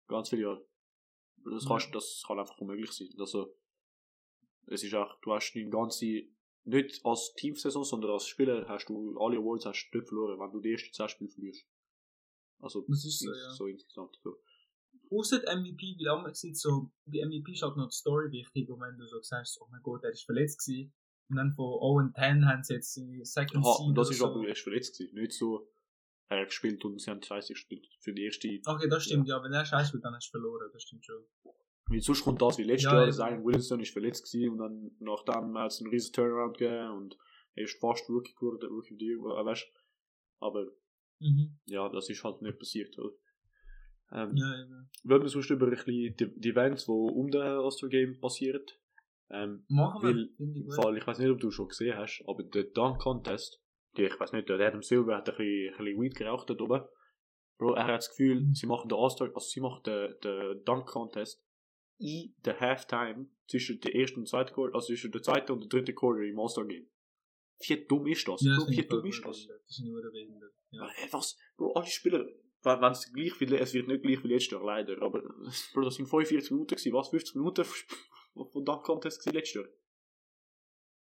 [0.08, 0.66] ganz viele Jahre.
[1.44, 1.70] Das, Ja.
[1.70, 3.10] kannst, das kann einfach unmöglich sein.
[3.20, 3.56] Also,
[4.68, 6.24] es ist auch, du hast deine ganze
[6.66, 10.52] nicht als Teamsaison, sondern als Spieler hast du alle Awards hast du nicht verloren, wenn
[10.52, 11.66] du die ersten 10 Spiele verlierst.
[12.60, 13.52] Also, Das ist so, ja.
[13.52, 14.20] so insgesamt.
[14.22, 14.36] So.
[15.10, 18.82] Außer MVP, auch man sieht so, bei MVP ist halt noch die Story wichtig, und
[18.82, 20.94] wenn du so sagst, oh mein Gott, er ist verletzt gewesen,
[21.30, 24.10] und dann von 0 und 10 haben sie jetzt die Second Aha, Seed und das
[24.10, 24.26] ist so.
[24.26, 25.16] aber erst verletzt gewesen.
[25.16, 25.70] Nicht so,
[26.30, 28.48] er hat gespielt und sie haben 30 gespielt für die erste.
[28.66, 31.24] Okay, das stimmt, ja, wenn er scheiße wird, dann hast du verloren, das stimmt schon.
[31.90, 33.12] Weil sonst kommt das wie letztes Ja, Jahr.
[33.12, 37.18] Zion Williamson ist verletzt gewesen und dann nachdem hat es einen riesen Turnaround gegeben und
[37.56, 39.68] er ist fast Rookie geworden, Rookie of the Year, äh, weißt
[40.40, 40.66] Aber
[41.20, 41.58] Mhm.
[41.66, 42.98] ja, das ist halt nicht passiert.
[43.00, 43.12] Oder?
[44.12, 44.90] Ähm, Ja, eben.
[45.04, 48.62] Wollen wir sonst über ein bisschen die, die Events, die um den All-Star Game passieren?
[49.30, 50.76] Ähm, Machen wir, Weil.
[50.76, 53.60] Fall, ich weiß nicht, ob du schon gesehen hast, aber der Dunk Contest,
[54.06, 56.84] ich weiß nicht, der Adam Silver hat ein bisschen, ein bisschen Weed geraucht dort oben.
[57.58, 60.88] Bro, er hat das Gefühl, sie machen den All-Star, also sie machen den, den Dunk
[60.88, 61.44] Contest
[61.98, 65.70] in der Halftime zwischen der ersten und zweiten Quarter, also zwischen der zweiten und der
[65.70, 66.88] dritten Quarter im All-Star Game.
[67.60, 68.42] Wie dumm ist das?
[68.42, 69.48] Ja, Bro, wie dumm ist das?
[69.48, 70.54] Das ist nur behindert.
[70.70, 70.88] Ja.
[71.12, 71.36] Was?
[71.58, 72.28] Bro, alle Spieler,
[72.62, 75.22] wenn es gleich wie, es wird nicht gleich wie letztes Jahr, leider, aber,
[75.74, 77.10] Bro, das sind 45 Minuten gewesen, was?
[77.10, 77.66] 50 Minuten
[78.34, 79.66] von Dunk Contest gewesen letztes Jahr?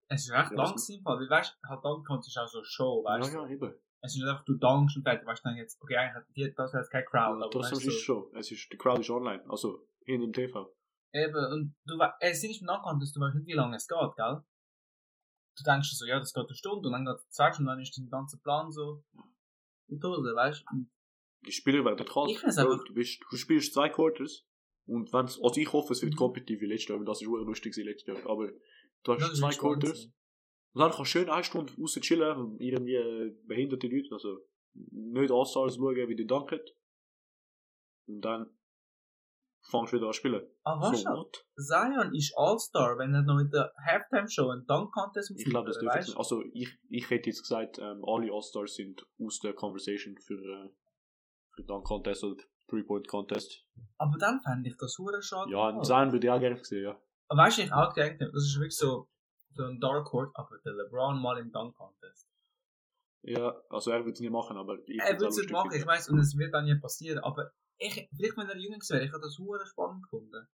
[0.09, 3.05] Es ist recht Ja, lang das- gewesen, weil, weißt, halt dann du auch so Show,
[3.05, 3.47] weißt ja, du.
[3.47, 3.75] ja, eben.
[4.01, 6.27] Es ist nicht einfach, du dankst und fertig, weißt du, dann jetzt, okay, eigentlich hat
[6.37, 8.31] die, das hat keine Crowd, Ja, aber trotzdem weißt ist es schon.
[8.37, 10.73] Es ist, die Crowd ist online, also in dem TV.
[11.13, 14.17] Eben, und du weißt, es ist mit Nachkant, du weißt nicht, wie lange es geht,
[14.17, 14.43] gell?
[15.57, 17.75] Du denkst so, ja, das geht eine Stunde, und dann geht es zwei Stunden, und
[17.77, 19.03] dann ist dein ganzer Plan so
[19.89, 20.87] in die Hose, weißt du?
[21.47, 22.31] Die Spieler werden kalt.
[22.31, 24.45] Ich Bro, einfach- Du, bist, du spielst zwei Quarters
[24.87, 27.73] und wenn's, also ich hoffe, es wird kompetitiv wie letztes Jahr, weil das ist lustig
[27.75, 28.31] gewesen letztes Jahr.
[28.31, 28.49] Aber
[29.03, 30.11] du hast zwei Quarters
[30.75, 34.39] und dann kannst du schön eine Stunde raus chillen irgendwie äh, behinderte Leute, also
[34.75, 36.61] nicht All-Stars schauen, wie die danken.
[38.07, 38.51] Und dann
[39.63, 40.47] fangst du wieder an zu spielen.
[40.63, 41.31] Ah, weißt so?
[41.57, 45.79] Zion ist All-Star, wenn er noch in der Halftime-Show einen Dunk-Contest muss Ich glaube, das
[45.79, 46.17] dürfte?
[46.17, 50.71] Also ich, ich hätte jetzt gesagt, ähm, alle All-Stars sind aus der Conversation für, äh,
[51.55, 53.65] für Dunk Contest oder Three-Point Contest.
[53.97, 55.51] Aber dann fände ich das hure schade.
[55.51, 55.83] Ja.
[55.83, 57.01] Zion würde ich auch gerne sehen, ja.
[57.29, 59.09] Aber weißt du, ich auch gedacht habe, das ist wirklich so,
[59.53, 62.29] so ein Dark Horse, aber der LeBron mal im Dunk-Contest.
[63.23, 65.87] Ja, also er würde es nicht machen, aber ich Er würde es nicht machen, ich
[65.87, 69.09] weiß, und es wird dann nie passieren, aber ich, vielleicht wenn er jünger wäre, ich
[69.11, 70.47] hätte das hure spannend gefunden.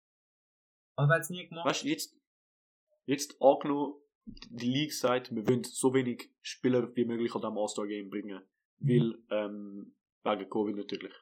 [0.95, 1.67] Aber er hat es nie gemacht.
[1.67, 2.17] Weißt du, jetzt,
[3.05, 8.09] jetzt angenommen, die League sagt, wir wollen so wenig Spieler wie möglich an diesem All-Star-Game
[8.09, 8.41] bringen.
[8.79, 11.13] Weil, ähm, wegen Covid natürlich.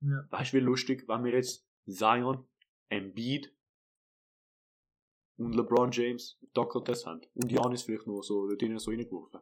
[0.00, 0.26] Ja.
[0.30, 2.48] Weißt du, wie lustig, wenn wir jetzt Zion,
[2.88, 3.54] Embiid
[5.40, 7.20] und LeBron James Dunk Contest haben.
[7.34, 9.40] Und Janis vielleicht noch so dort drinnen so reingeworfen.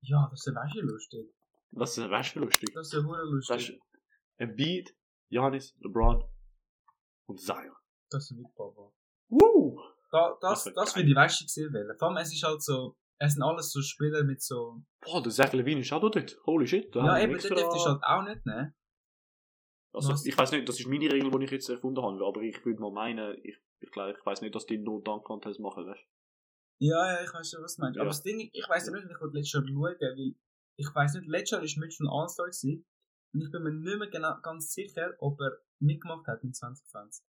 [0.00, 1.34] Ja, das wäre weißt du lustig.
[1.72, 2.70] Das ist, weißt du, wie lustig.
[2.74, 3.78] Das wäre hure Weißt lustig.
[3.78, 3.98] du,
[4.44, 4.94] Embiid,
[5.28, 6.22] Janis, LeBron
[7.26, 7.74] und Zion.
[8.10, 8.92] Das wäre wirklich Papa.
[9.28, 9.80] Woo!
[10.10, 11.96] Da, das, Das das würde ich weißt gesehen werden.
[11.98, 15.32] Vor allem, es ist halt so, es sind alles so Spieler mit so, Boah, der
[15.32, 16.36] Zach Levine ist auch dort.
[16.46, 16.94] Holy shit.
[16.94, 18.74] ja eben, extra- den dürftest du halt auch nicht nehmen.
[19.94, 20.24] Also, Was?
[20.26, 22.80] ich weiß nicht, das ist meine Regel, die ich jetzt erfunden habe, aber ich würde
[22.80, 26.06] mal meinen, ich, ich glaube, ich weiß nicht, dass die nur Dunk Contest machen, weißt
[26.78, 27.96] Ja, ja, ich weiß schon, was du meinst.
[27.96, 28.02] Ja.
[28.02, 30.34] Aber das Ding, ich weiß nicht, ich wollte letztes Jahr schauen, weil
[30.76, 32.46] ich weiß nicht, letztes Jahr ist Mitch ein All-Star
[33.34, 37.24] und ich bin mir nicht mehr genau, ganz sicher, ob er mitgemacht hat in 2020.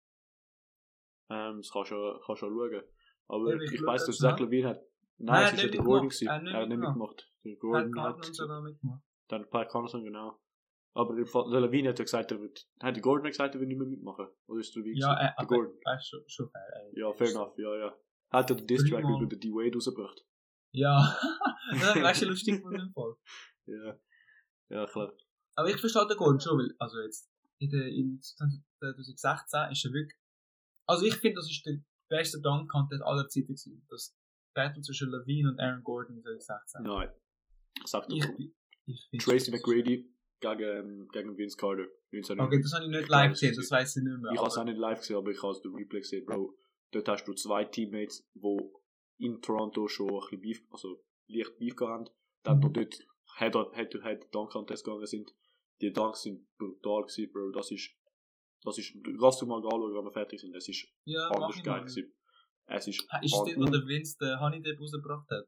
[1.29, 2.83] Ähm, das kannst du schon, schauen.
[3.27, 4.31] Aber ich ich schau weiß, das dass.
[4.31, 4.81] Zach Levine hat.
[5.17, 6.11] Nein, Nein, er es hat ist ja der Gordon.
[6.21, 7.31] Er hat nicht mitgemacht.
[7.43, 9.03] Der Er hat Gordon hat, mitgemacht.
[9.27, 10.39] dann Pat Connaughton, genau.
[10.93, 13.77] Aber der Levine hat ja gesagt, er wird, hat der Gordon gesagt, er will nicht
[13.77, 14.27] mehr mitmachen?
[14.47, 14.99] Oder ist der Levine?
[14.99, 15.73] Ja, äh, der aber, Gordon.
[15.73, 16.99] du, schon, schon fair, ey.
[16.99, 17.97] Ja, fair enough, ja, ja.
[18.31, 19.23] Hat er den Diss-Track Dreimal.
[19.23, 20.25] über den D-Wade rausgebracht?
[20.73, 21.17] Ja,
[21.71, 23.15] das weißt du, lustig von dem Fall.
[23.67, 23.99] Ja.
[24.69, 25.13] Ja, klar.
[25.55, 29.93] Aber ich verstehe den Gordon schon, weil, also jetzt, in der, in 2016 ist er
[29.93, 30.17] wirklich,
[30.87, 31.77] also ich finde, das ist der
[32.09, 33.85] beste Dunk-Contest aller Zeiten gewesen.
[33.89, 34.17] Das
[34.53, 36.83] Battle zwischen Levine und Aaron Gordon in 2016.
[36.83, 37.09] Nein.
[37.85, 38.17] Sag doch.
[38.85, 41.87] Ich, ich Tracy McGrady gegen, gegen Vince Carter.
[42.13, 42.39] 1990.
[42.41, 44.31] Okay, das habe ich nicht live gesehen, das weiß ich nicht mehr.
[44.33, 46.53] Ich habe es auch nicht live gesehen, aber ich habe es durch Replay gesehen, Bro.
[46.91, 48.57] Dort hast du zwei Teammates, die
[49.19, 52.15] in Toronto schon ein bisschen Beef, also leicht Beef gehabt haben.
[52.43, 52.63] Dann Mhm.
[52.63, 52.95] noch dort
[53.37, 55.33] Head to Head, to Head Dunk Contest gegangen sind.
[55.79, 57.51] Die Dunks sind brutal gewesen, Bro.
[57.51, 57.91] Das ist,
[58.63, 60.53] das ist, lass du mal anschauen, wenn wir fertig sind.
[60.55, 62.13] Es ist ja, anders geil gewesen.
[62.65, 65.45] Es ist, Ist das, wo der Vince den Honey Dip rausgebracht hat?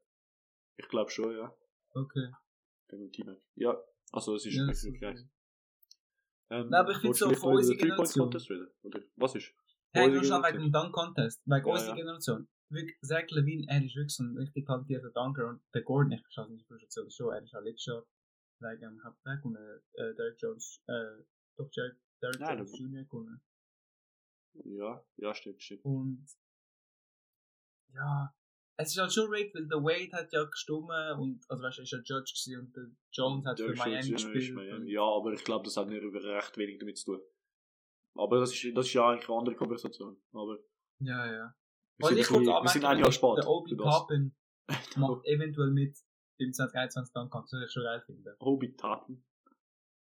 [0.78, 1.54] ich glaube schon, ja.
[1.94, 2.30] Okay.
[2.90, 3.42] Gegen Teammate.
[3.56, 3.78] Ja.
[4.14, 4.66] Also, es ist Ja,
[5.00, 5.14] geil.
[5.16, 5.30] okay.
[6.50, 8.24] Ähm, Nein, aber ich du so von unserer Generation.
[8.26, 8.68] Contest reden?
[8.84, 9.54] Oder was ist?
[9.92, 11.42] Hey, nur schon wegen dem Dunk-Contest.
[11.46, 11.96] Wegen Ja, unserer.
[11.96, 12.48] Generation.
[12.70, 16.24] Wirklich, Zach Levine, er ist wirklich so ein richtig talentierter Dunker und der Gordon, ich
[16.26, 18.06] es nicht, Frustration schon, er ist auch letztes Jahr
[18.60, 21.24] wegen hat er gewonnen, äh, Derek Jones, äh,
[21.58, 23.04] doch Derek, Derek Nein, Jones Jr.
[23.04, 23.42] gewonnen.
[24.54, 25.84] Ja, ja, stimmt, stimmt.
[25.86, 26.26] Und
[27.94, 28.34] ja,
[28.78, 31.82] es ist halt schon rigged, weil der Wade hat ja gestimmt und, also weißt du,
[31.84, 34.56] ist ja Judge gewesen und der Jones hat für Jones Miami gespielt.
[34.56, 34.92] Miami.
[34.92, 37.22] Ja, aber ich glaube, das hat nicht recht wenig damit zu tun.
[38.16, 40.18] Aber das ist, das ist ja eigentlich eine andere Konversation.
[40.34, 40.58] Aber
[41.00, 41.56] Ja, ja.
[41.98, 43.38] wir sind, ich ein kurz bisschen, wir sind ein Jahr spät.
[43.38, 43.78] Der Obi für.
[43.78, 44.36] Toppin
[44.98, 45.98] macht eventuell mit
[46.40, 48.36] im 2021 dann kannst du das schon geil finden.
[48.40, 49.26] Obi Taten.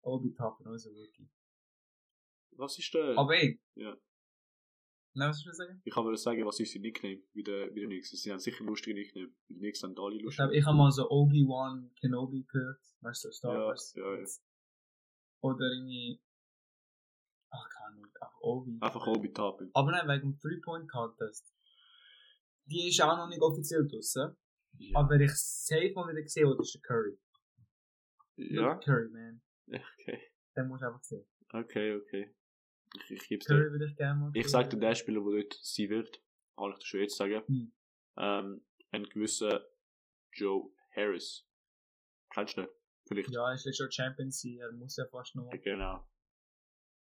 [0.04, 1.30] Obi Toppin, unser Rookie.
[2.58, 3.18] Was ist der?
[3.18, 3.62] Aber ey.
[3.76, 3.96] Ja.
[5.14, 5.82] Nein, was soll ich sagen?
[5.84, 8.12] ich kann mir sagen, was ist sein Nickname wie der, wie der Knicks.
[8.12, 9.30] Sie haben sicher lustige Nickname.
[9.50, 12.80] Die Knicks haben alle Ich lustige glaube, ich habe mal so Obi-Wan Kenobi gehört.
[13.02, 13.94] Weißt du, Star Ja, Wars.
[13.96, 14.26] ja, ja.
[15.42, 16.22] Oder irgendwie.
[17.50, 18.08] Ach, keine Ahnung.
[18.22, 18.78] Ach, Obi.
[18.80, 19.70] Einfach Obi Taten.
[19.74, 21.54] Aber nein, wegen dem Three-Point-Contest.
[22.66, 24.38] Die ist auch noch nicht offiziell draussen.
[24.78, 25.00] Ja.
[25.00, 27.20] Aber wenn ich safe mal wieder gesehen habe, ist der Curry.
[28.38, 28.76] ja.
[28.76, 29.42] Curry, man.
[29.68, 30.22] Okay.
[30.56, 31.26] Den musst du einfach sehen.
[31.52, 32.34] Okay, okay.
[32.96, 34.32] Ich, ich gebe es dir.
[34.34, 36.22] Ich sage dir, der Spieler, der dort sein wird,
[36.56, 37.72] kann ich dir schon jetzt sagen, Hm.
[38.18, 39.66] ähm, ein gewisser
[40.34, 41.48] Joe Harris.
[42.34, 42.70] Kennst du den?
[43.08, 43.30] Vielleicht.
[43.32, 45.50] Ja, er ist jetzt schon Champion sein, er muss ja fast noch.
[45.64, 46.08] Genau.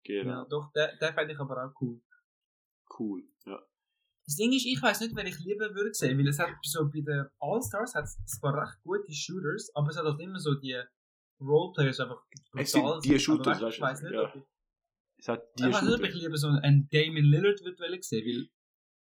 [0.04, 0.30] Genau.
[0.30, 2.00] Ja, doch, der, der fände ich aber auch cool.
[2.98, 3.22] Cool.
[3.44, 3.60] Ja.
[4.24, 6.88] Das Ding ist, ich weiß nicht, wer ich lieber würde sehen, weil es hat so
[6.88, 10.54] bei den All-Stars hat es zwar recht gute Shooters, aber es hat auch immer so
[10.54, 10.80] die
[11.40, 12.22] Roleplayers einfach
[12.56, 13.10] Es sind brutal die.
[13.10, 14.22] Aber Shooters, weißt du, ich weiß nicht, ja.
[14.22, 14.42] ob ich,
[15.20, 16.09] Es hat ich die weiß nicht, ob Shooter.
[16.09, 18.48] ich lieber so einen Damon Lillard würde sehen, weil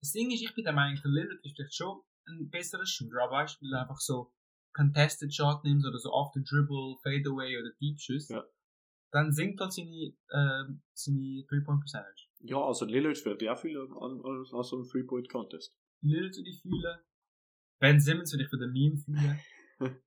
[0.02, 3.21] das Ding ist, ich bin der Meinung, der Lillard ist vielleicht schon ein besserer Shooter,
[3.23, 4.32] aber weißt du, weil er einfach so
[4.76, 8.43] Contested Shot nimmt oder so off the dribble, Fadeaway oder Deep Schuss, Ja.
[9.12, 12.28] dann sinkt halt seine, ähm, seine Three-Point-Percentage.
[12.41, 15.76] Ja, also Lillard wird ja viel an, an, an so einem Three-Point-Contest.
[16.02, 16.97] Lillard würde ich fühlen.
[17.80, 19.39] Ben Simmons würde ich für den Meme fühlen.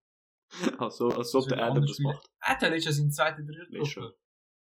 [0.79, 2.25] Also, als ob der Adam das macht.
[2.41, 3.11] Er hat ja letztes Jahr seinen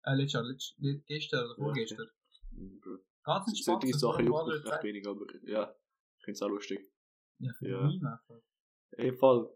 [0.09, 2.09] Äh, letztes Jahr, letztes, le- gestern oder Ja, vorgestern.
[2.51, 2.81] Mhm.
[3.23, 3.81] Ganz entspannt.
[3.83, 5.75] Solche Sachen juckt mich recht wenig, aber ja,
[6.19, 6.79] ich finde es auch lustig.
[7.39, 7.81] Ja, für Ja.
[7.87, 8.41] Meme einfach.
[8.91, 9.49] In dem Fall,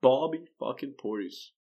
[0.00, 1.52] Bobby fucking Portis.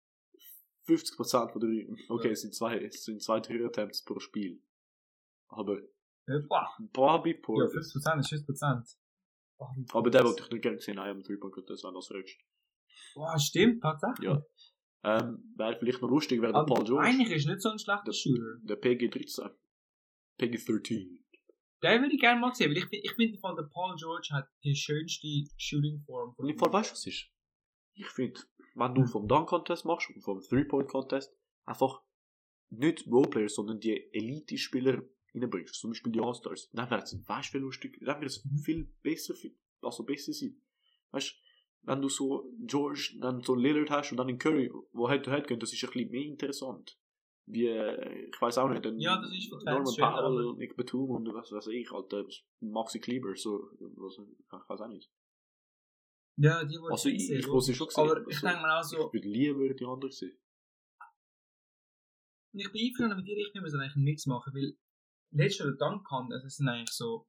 [0.87, 4.61] 50% von der Okay, es sind zwei, es sind zwei Dreier-Attempts pro Spiel.
[5.49, 5.79] Aber
[6.27, 6.67] Ja, boah.
[6.93, 7.91] Bobby Ja, Portis.
[7.93, 8.97] 5% ist 5%.
[9.57, 12.37] Boah, wie aber der wollte ich nicht gerne sehen, einem Three-Point-Contest, wenn das fragst.
[13.15, 14.29] Boah, stimmt, tatsächlich.
[14.29, 14.41] Ja.
[15.07, 17.07] Ähm, wäre vielleicht noch lustig, wäre der Paul George.
[17.07, 18.57] eigentlich ist nicht so ein schlechter Der- Shooter.
[18.63, 19.49] Der PG 13.
[20.37, 21.23] PG 13.
[21.83, 24.75] Den würde ich gerne mal sehen, weil ich, ich finde, der Paul George hat die
[24.75, 26.33] schönste Shooting-Form.
[26.37, 27.27] Und im Fall, weißt du, was ist?
[27.93, 28.39] Ich finde,
[28.75, 31.31] wenn du vom Dunk-Contest machst und vom Three-Point-Contest
[31.65, 32.01] einfach
[32.69, 37.51] nicht Roleplayers, sondern die Elite-Spieler reinbringst, zum Beispiel die All-Stars, dann wird es, weißt du,
[37.51, 38.57] viel lustig, dann wird es Mhm.
[38.57, 39.35] viel besser,
[39.81, 40.59] also besser sein.
[41.11, 41.46] Weißt du,
[41.87, 45.31] wenn du so George, dann so Lillard hast und dann den Curry, wo head to
[45.31, 46.97] head gehen, das ist ein bisschen mehr interessant.
[47.49, 51.09] Wie, äh, ich weiß auch nicht, ein Ja, das ist Norman Powell, aber- Nick Batum
[51.11, 52.25] und was weiß ich, Alter,
[52.59, 55.09] Maxi Kleber, so, was, ich weiß auch nicht.
[56.39, 58.03] Ja, die wollte Also ich, sehen, ich muss sie schon sehen.
[58.03, 60.37] Aber ich denke mir auch so, Ich würde lieber die andere sehen.
[62.53, 64.77] ich bin einverstanden mit dir, ich muss eigentlich nichts machen, weil
[65.31, 67.27] Jahr der Duncan, also es sind eigentlich so,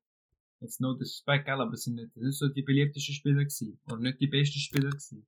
[0.61, 3.81] jetzt no disrespect, gell, aber es sind nicht, das sind so die beliebtesten Spieler gewesen,
[3.87, 5.27] oder nicht die besten Spieler gewesen.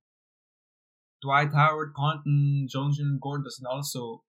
[1.22, 4.24] Dwight Howard, Compton, Jones und Gordon, das sind alles so,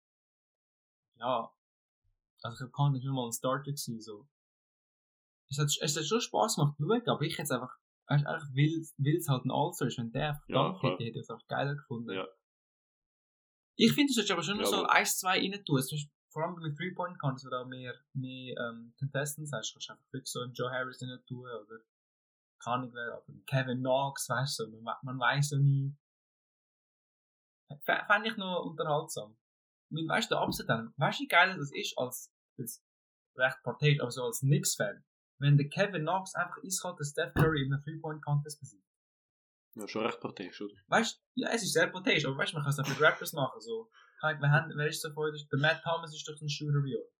[1.15, 1.49] ja,
[2.43, 4.27] also ich glaube, Compton ist nicht mal ein Starter gewesen, so.
[5.49, 7.75] Es hat, es hat schon Spaß gemacht zu schauen, aber ich jetzt einfach,
[8.07, 10.93] weißt, einfach will, will es halt ein All-Star ist, wenn der einfach Ja, klar.
[10.93, 12.13] hätte, hätte ich es auch geiler gefunden.
[12.13, 12.27] Ja.
[13.75, 15.81] Ich finde, du solltest aber schon noch Ja, so 1, 2 rein tun.
[16.31, 19.73] Vor allem mit Three-Point kannst du da mehr, mehr ähm, Contestants hast.
[19.73, 21.79] Kannst du einfach wirklich so einen Joe Harris rein tun oder
[22.63, 25.95] keine Ahnung wer, einen Kevin Knox, weißt du, man, man weiß so nie.
[27.83, 29.37] Fände ich noch unterhaltsam.
[29.89, 32.83] Weil, weißt du, der Upset dann, weißt du, wie geil das ist als, als
[33.35, 35.03] recht parteiisch, aber so als Knicks-Fan,
[35.39, 38.87] wenn der Kevin Knox einfach eiskalt den Steph Curry in einem Three-Point-Contest besiegt.
[39.75, 40.75] Ja, schon recht parteiisch, oder?
[40.87, 43.01] Weißt du, ja, es ist sehr parteiisch, aber weißt du, man kann es auch für
[43.01, 43.59] Rappers machen.
[43.61, 43.89] So.
[44.21, 45.33] Wir haben, wer ist so vorher?
[45.51, 47.11] Der Matt Thomas ist doch ein Shooter wie euch.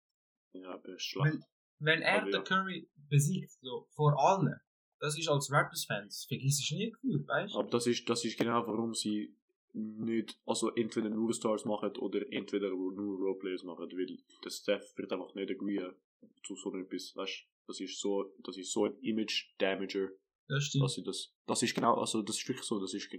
[0.54, 1.40] Ja, ist schlecht.
[1.80, 2.32] Wenn, er ja.
[2.32, 4.56] den Curry besiegt, so, vor allen,
[5.00, 7.60] das ist als Rappers-Fans, vergiss es nie gefühlt, weißt du?
[7.60, 9.36] Aber das ist, das ist genau, warum sie
[9.74, 15.12] nicht, also entweder nur Stars machen oder entweder nur Roleplayers machen, weil der Steph wird
[15.12, 15.96] einfach nicht agreeen
[16.44, 17.68] zu so etwas, weißt du?
[17.68, 20.10] Das ist so, das ist so ein Image-Damager,
[20.48, 20.84] Das stimmt.
[20.84, 23.10] dass sie das, das ist genau, also das ist wirklich so, das ist,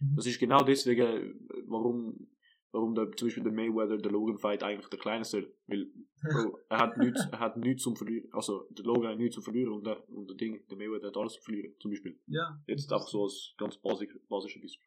[0.00, 0.14] Mhm.
[0.16, 2.28] das ist genau deswegen, warum,
[2.72, 5.90] warum der, zum Beispiel der Mayweather, der Logan Fight eigentlich der kleinste, weil,
[6.22, 9.44] Bro, er hat nichts, er hat nichts zum Verlieren, also der Logan hat nichts zum
[9.44, 12.18] Verlieren und der, und der Ding, der Mayweather hat alles zum Verlieren, zum Beispiel.
[12.26, 12.60] Ja.
[12.66, 14.86] Jetzt einfach so als ganz basic, basisches Beispiel.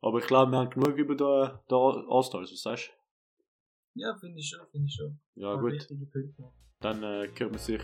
[0.00, 2.90] Aber ich glaube, wir haben genug über den, den All-Stars, was sagst
[3.94, 5.18] Ja, finde ich schon, finde ich schon.
[5.34, 5.40] du?
[5.40, 5.88] Ja, Paar gut.
[6.80, 7.82] Dann äh, hören wir sich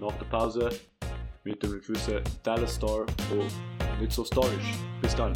[0.00, 0.70] nach der Pause
[1.44, 5.00] mit einem gewissen Dallas Star, der nicht so Star ist.
[5.00, 5.32] Bis dann.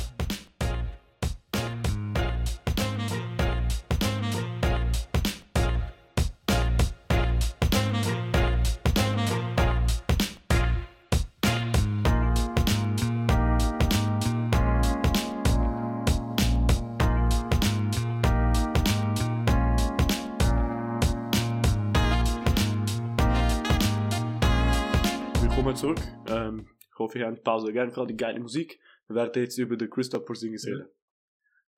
[27.04, 28.80] Ähm, ich hoffe, ihr habt die Pause gerne gerade die geile Musik.
[29.06, 30.88] Wir werden jetzt über den Christoph Porzingis reden.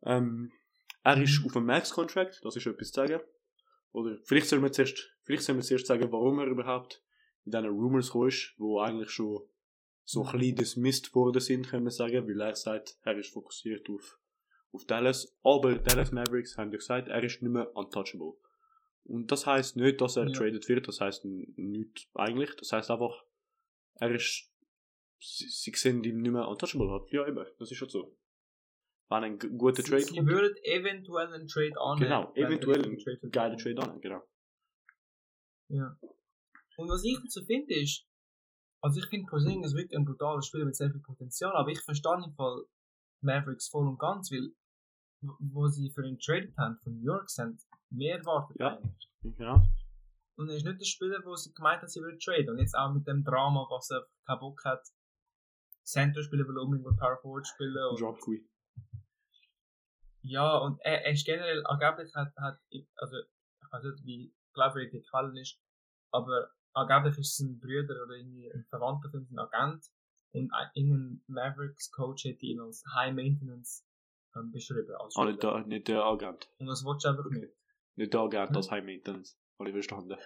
[0.05, 0.53] Ähm,
[1.03, 3.21] er ist auf einem Max-Contract, das ist etwas zu sagen.
[3.93, 7.03] Oder vielleicht sollen wir zuerst, vielleicht sollen wir zuerst sagen, warum er überhaupt
[7.45, 9.43] in diesen Rumors ist, wo eigentlich schon
[10.05, 13.89] so ein bisschen dismissed worden sind, können wir sagen, weil er sagt, er ist fokussiert
[13.89, 14.19] auf,
[14.73, 15.37] auf Dallas.
[15.43, 18.35] Aber Dallas Mavericks haben ja gesagt, er ist nicht mehr untouchable.
[19.05, 20.33] Und das heißt nicht, dass er Ja.
[20.33, 22.55] traded wird, das heißt nichts eigentlich.
[22.57, 23.25] Das heißt einfach,
[23.95, 24.51] er ist,
[25.21, 27.11] sie, sie sehen ihn nicht mehr untouchable hat.
[27.13, 28.17] Ja, eben, das ist schon so.
[29.09, 32.01] Wenn ein guter Trade sie würden eventuell einen Trade annehmen.
[32.09, 33.33] genau, eventuell der ein Trade kommt.
[33.61, 34.23] Trade an, genau.
[35.69, 35.97] Ja.
[36.77, 38.05] Und was ich dazu finde ist,
[38.83, 42.23] also ich finde Porzingis wirklich ein brutaler Spieler mit sehr viel Potenzial, aber ich verstehe
[42.25, 42.65] im Fall
[43.23, 44.53] Mavericks voll und ganz, weil
[45.23, 48.77] wo- sie für ihn traded haben von New York sind mehr erwartet Ja.
[48.77, 49.09] eigentlich.
[49.23, 49.63] genau.
[50.37, 52.51] Und er ist nicht der Spieler, wo sie gemeint haben, sie würden traden.
[52.51, 54.87] Und jetzt auch mit dem Drama, was er keinen Bock hat,
[55.87, 57.77] Center spielen will, unbedingt will Power Forward spielen.
[57.91, 58.49] Und Drop Queen.
[60.23, 62.59] Ja, und er, er ist generell, angeblich hat, hat,
[62.97, 65.61] also, ich weiß nicht, wie glaubwürdig die Quelle ist,
[66.11, 69.85] aber angeblich ist sein Bruder oder irgendwie ein Verwandter von ihm ein Agent
[70.33, 73.87] und ein, irgendein Mavericks-Coach hat ihn als High Maintenance
[74.35, 74.95] ähm, beschrieben.
[74.99, 76.51] Als Ah, nicht der, nicht der Agent.
[76.59, 77.41] und das willst du einfach Okay.
[77.41, 77.55] nicht.
[77.95, 78.57] Nicht der Agent Hm?
[78.57, 79.39] als High Maintenance.
[79.59, 80.17] Habe ich verstanden.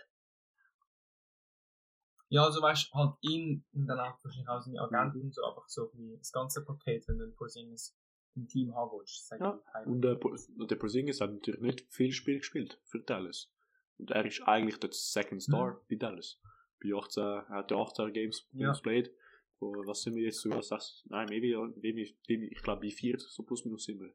[2.30, 5.68] Ja, also weißt halt ihn und dann auch wahrscheinlich auch seine Agenten und so, einfach
[5.68, 7.96] so wie das ganze Paket, wenn du ein Porzingis
[8.36, 9.26] im Team haben willst.
[9.26, 13.52] sag Ja, ich, Und der, der Porzingis hat natürlich nicht viel Spiel gespielt für Dallas.
[13.98, 16.40] Und er ist eigentlich der Second Star bei Dallas.
[16.82, 18.72] Bei 18, er hat ja 18 Games Ja.
[18.72, 19.12] Played.
[19.58, 20.62] Wo, was sind wir jetzt sogar?
[20.62, 21.48] Sechs, nein, maybe,
[21.82, 24.14] maybe, maybe ich glaube bei 4, so plus minus sind wir.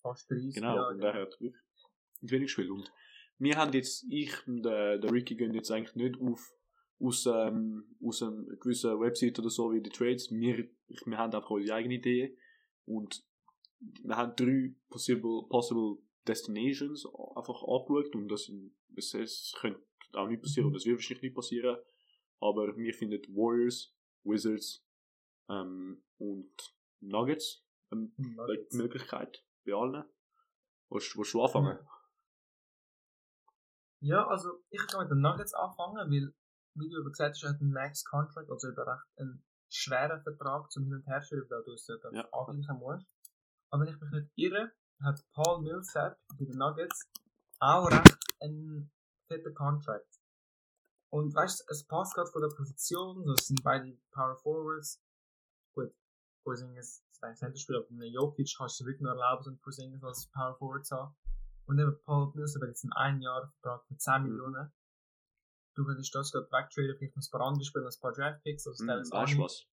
[0.00, 0.94] Fast 30 Genau, Jahre.
[0.94, 1.62] und er hat wirklich
[2.22, 2.70] wenig gespielt.
[2.70, 2.90] Und
[3.38, 6.52] wir haben jetzt, ich und der, der Ricky gehen jetzt eigentlich nicht auf
[7.02, 10.30] aus, ähm, aus einer gewissen Website oder so wie die Trades.
[10.30, 12.36] Wir, wir haben einfach unsere eigene Idee
[12.84, 13.24] und
[13.78, 17.04] wir haben drei possible, possible Destinations
[17.36, 18.50] einfach angeschaut und das,
[18.88, 19.82] das, das könnte
[20.14, 21.76] auch nicht passieren und das wird wahrscheinlich nicht passieren.
[22.40, 24.84] Aber wir finden Warriors, Wizards
[25.48, 26.52] ähm, und
[27.00, 28.74] Nuggets eine Nuggets.
[28.74, 30.04] Möglichkeit bei allen.
[30.88, 31.78] Willst, willst du anfangen?
[34.00, 36.34] Ja, also ich kann mit den Nuggets anfangen, weil,
[36.74, 40.84] wie du eben gesagt hast, hat einen Max-Contract, also über recht einen schweren Vertrag zum
[40.84, 42.28] Hin- und Herstellen, weil du es ja dann Ja.
[42.32, 43.06] angleichen musst.
[43.70, 47.10] Aber wenn ich mich nicht irre, hat Paul Millsap bei den Nuggets
[47.58, 48.90] auch recht einen
[49.28, 50.08] fetten Contract.
[51.10, 55.02] Und weißt du, es passt gerade von der Position, so sind beide Power Forwards.
[55.74, 55.92] Gut,
[56.44, 59.60] Porzingis ist ein Centerspieler, aber mit einem Jokic kannst du wirklich nur erlauben, so einen
[59.60, 61.16] Porzingis als Power Forward zu haben.
[61.66, 64.28] Und eben Paul Millsap hat jetzt einen ein Jahr Vertrag von 10 Mhm.
[64.28, 64.72] Millionen.
[65.74, 68.82] Du könntest das gerade wegtraden, vielleicht noch ein paar andere Spieler, ein paar Draftpicks, also
[68.84, 69.38] Mhm, Dallas du Army.
[69.38, 69.66] was?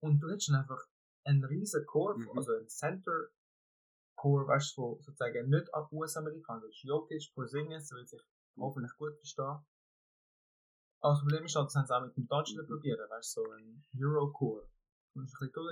[0.00, 0.80] Und du hättest einfach
[1.24, 2.30] einen riesen Core, Mhm.
[2.36, 3.28] also einen Center
[4.16, 6.60] Core, weißt du, von sozusagen nicht ab US-Amerikaner.
[6.62, 8.20] Das ist Jokic, Porzingis, der wird sich
[8.56, 9.44] hoffentlich gut verstehen.
[11.00, 12.66] Aber das Problem ist halt, das haben sie auch mit dem Deutschen Mhm.
[12.66, 14.68] probieren, weißt du, so ein Euro-Core.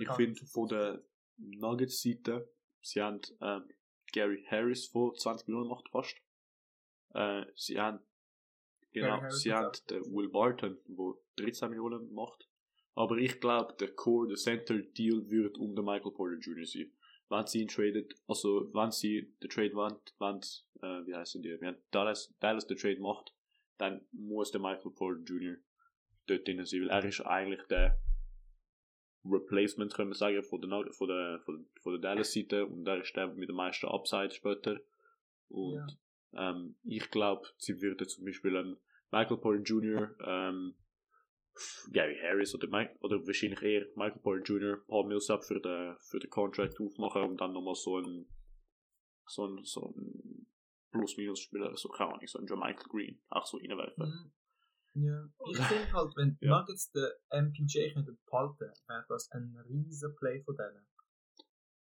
[0.01, 1.05] Ich finde von der
[1.37, 2.49] Nuggets-Seite,
[2.83, 3.69] sie haben ähm,
[4.13, 6.17] Gary Harris von 20 Millionen macht fast.
[7.15, 8.01] Äh, sie haben
[9.01, 12.49] genau, Gary Harris sie hat haben den Will Barton, wo 13 Millionen macht.
[12.95, 16.65] Aber ich glaube, der Core, der Center Deal wird um den Michael Porter Jr.
[16.65, 16.91] sein.
[17.29, 20.37] Wenn sie ihn tradet, also wenn sie den Trade wollen, wenn,
[20.83, 23.35] äh, wie heißen die, wenn Dallas, Dallas den Trade macht,
[23.79, 25.57] dann muss der Michael Porter Jr.
[26.27, 27.99] dort drin sein, weil er ist eigentlich der
[29.25, 33.15] Replacement, können wir sagen, von der, von der, von der, der Dallas-Seite und er ist
[33.15, 34.79] der mit der meisten Upside später.
[35.49, 35.99] Und
[36.35, 38.77] ähm, ich glaube, sie würden zum Beispiel einen
[39.11, 40.75] Michael Porter Jr., ähm,
[41.91, 46.19] Gary Harris oder, Mike, oder wahrscheinlich eher Michael Porter Jr., Paul Millsap für den, für
[46.19, 48.27] den Contract aufmachen und dann nochmal so ein,
[49.27, 50.47] so ein, so ein
[50.93, 54.07] Plus-Minus-Spieler, so keine Ahnung, so ein Michael Green, auch so reinwerfen.
[54.95, 55.03] Mhm.
[55.03, 55.29] Ja.
[55.51, 56.59] Ich finde halt, wenn die Ja.
[56.61, 60.87] Nuggets den MPJ könnten behalten, wäre das ein riesen Play von denen.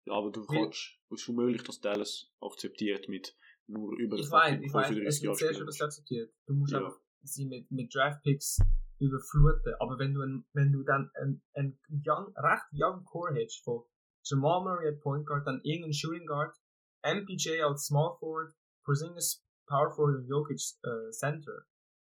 [0.06, 4.60] Ja, aber du kannst, es ist unmöglich, dass Dallas akzeptiert mit nur über Ich weiß,
[4.60, 6.34] ich weiß, 35 es wird sehr schön, dass akzeptiert.
[6.46, 6.80] Du musst Ja.
[6.80, 8.58] einfach sie mit, mit Draftpicks
[8.98, 9.74] überfluten.
[9.80, 13.82] Aber wenn du, ein, wenn du dann ein, ein young, recht young Core hättest von
[14.24, 16.54] Jamal Murray at Point Guard, dann irgendein Shooting Guard,
[17.02, 18.54] MPJ als Small Forward,
[18.84, 21.66] Porzingis Power Forward und Jokic äh, Center.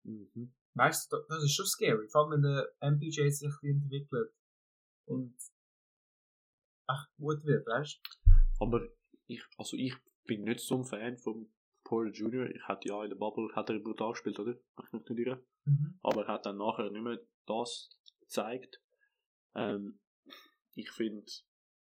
[0.04, 0.54] Mhm.
[0.76, 2.08] Weißt du, das ist schon scary.
[2.10, 4.32] Vor allem, wenn der MPJ sich entwickelt
[5.06, 5.36] und
[6.88, 8.64] echt gut wird, weißt du?
[8.64, 8.88] Aber
[9.28, 9.96] ich, also ich
[10.26, 11.50] bin nicht so ein Fan von
[11.88, 12.50] Porter Jr.
[12.54, 14.56] Ich hatte ja in der Bubble, hat er brutal gespielt, oder?
[14.84, 15.42] Ich mich nicht irre.
[15.66, 15.98] Mhm.
[16.02, 18.82] Aber er hat dann nachher nicht mehr das gezeigt.
[19.56, 20.00] Ähm,
[20.76, 21.26] ich finde,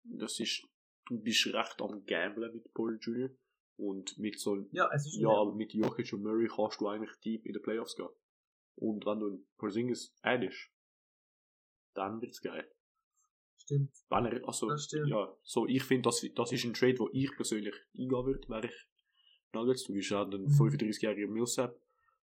[0.03, 0.67] das ist,
[1.07, 3.29] du bist recht am Gamblen mit Porter Jr.
[3.77, 7.17] Und mit so, Ja, es ist ja, aber mit Jokic und Murray kannst du eigentlich
[7.23, 8.09] deep in den Playoffs gehen.
[8.75, 10.69] Und wenn du einen Porzingis addest,
[11.95, 12.69] dann wird's geil.
[13.57, 13.91] Stimmt.
[14.09, 15.07] Wenn er, also, Das stimmt.
[15.07, 18.67] ja, so, ich finde, das, das ist ein Trade, wo ich persönlich eingehen würde, wäre
[18.67, 18.87] ich
[19.53, 19.83] Nuggets.
[19.85, 20.47] Du bist ja ein Mhm.
[20.47, 21.79] 35-jähriger Millsap.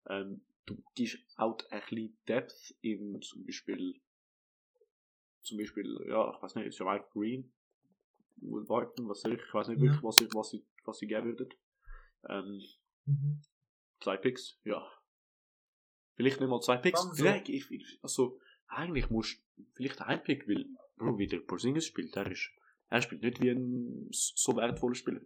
[0.07, 3.99] Ähm, du gibst auch ein bisschen Depth in zum Beispiel,
[5.41, 7.51] zum Beispiel, ja, ich weiß nicht, Jamal Green.
[8.37, 11.37] Will was soll ich, ich weiß nicht wirklich, was ich, was ich, was ich geben
[11.37, 11.55] würde.
[12.29, 12.61] Ähm,
[13.07, 13.39] Mhm.
[13.99, 14.83] zwei Picks, ja.
[16.15, 17.01] Vielleicht nicht mal zwei Picks.
[17.01, 17.13] So.
[17.13, 20.65] Vielleicht, ich, also, eigentlich musst du vielleicht ein Pick, weil,
[20.97, 22.49] Bro, wie der Porzingis spielt, er ist,
[22.89, 25.21] er spielt nicht wie ein so wertvoller Spieler.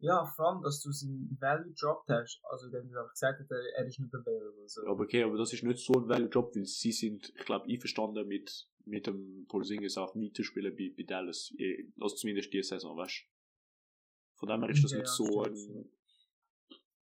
[0.00, 2.40] Ja, vor allem, dass du seinen Value dropped hast.
[2.44, 4.66] Also, indem du einfach gesagt hast, er ist nicht available.
[4.68, 4.86] So.
[4.86, 7.66] Aber okay, aber das ist nicht so ein value Job, weil sie sind, ich glaube,
[7.70, 11.52] einverstanden mit, mit dem Porzingis auch weiterspielen bei, bei Dallas.
[11.58, 14.38] Eh, Also zumindest diese Saison, weißt du.
[14.38, 15.90] Von dem her ist das Ja, nicht ja, so ein,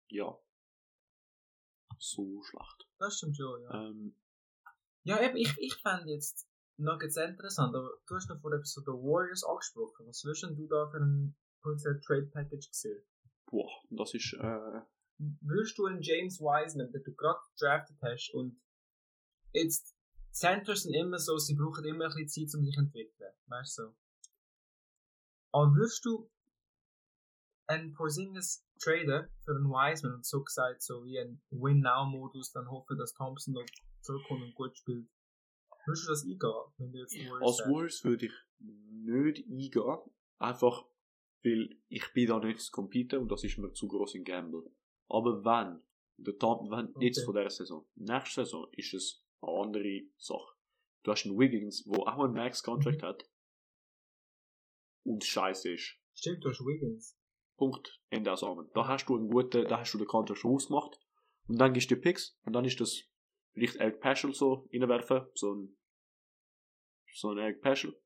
[0.08, 0.38] ja,
[1.98, 2.88] so schlecht.
[2.98, 3.88] Das stimmt schon, ja.
[3.88, 4.14] Ähm,
[5.04, 8.58] Ja, eben, ich, ich fände jetzt Nuggets sehr interessant, aber du hast noch vor der
[8.58, 10.06] Episode Warriors angesprochen.
[10.06, 13.02] Was würdest denn du da für ein potenziell Trade Package sehen?
[13.50, 14.80] boah, das ist, äh,
[15.40, 18.60] Würdest du einen James Wiseman, den du gerade drafted hast, und
[19.52, 19.96] jetzt
[20.30, 23.32] Centers sind immer so, sie brauchen immer ein bisschen Zeit, um sich zu entwickeln.
[23.46, 23.96] Weißt du so.
[25.50, 26.30] Aber würdest du
[27.66, 32.96] einen Porzingis traden für einen Wiseman und so gesagt, so wie ein Win-Now-Modus, dann hoffen,
[32.96, 33.66] dass Thompson noch
[34.02, 35.08] zurückkommt und gut spielt?
[35.86, 37.68] Würdest du das eingehen, wenn du jetzt Warriors Als?
[37.68, 39.98] Warriors würde ich nicht eingehen.
[40.38, 40.84] Einfach,
[41.44, 44.70] weil ich bin da nicht zu competen und das ist mir zu groß ein Gamble.
[45.08, 45.82] Aber wenn,
[46.16, 47.06] der Tom, wenn Okay.
[47.06, 50.54] jetzt von dieser Saison, nächste Saison ist es eine andere Sache.
[51.04, 53.30] Du hast einen Wiggins, der auch einen Max-Contract hat
[55.04, 55.96] und scheiße ist.
[56.14, 57.16] Stimmt, du hast Wiggins.
[57.56, 58.00] Punkt.
[58.10, 58.68] Ende aus Armen.
[58.74, 60.98] Da hast du einen guten, da hast du den Contract schon ausgemacht.
[61.46, 63.04] Und dann gibst du dir Picks und dann ist das
[63.52, 65.76] vielleicht Eric Paschal so reinwerfen, so ein,
[67.14, 67.98] so ein Eric Paschal.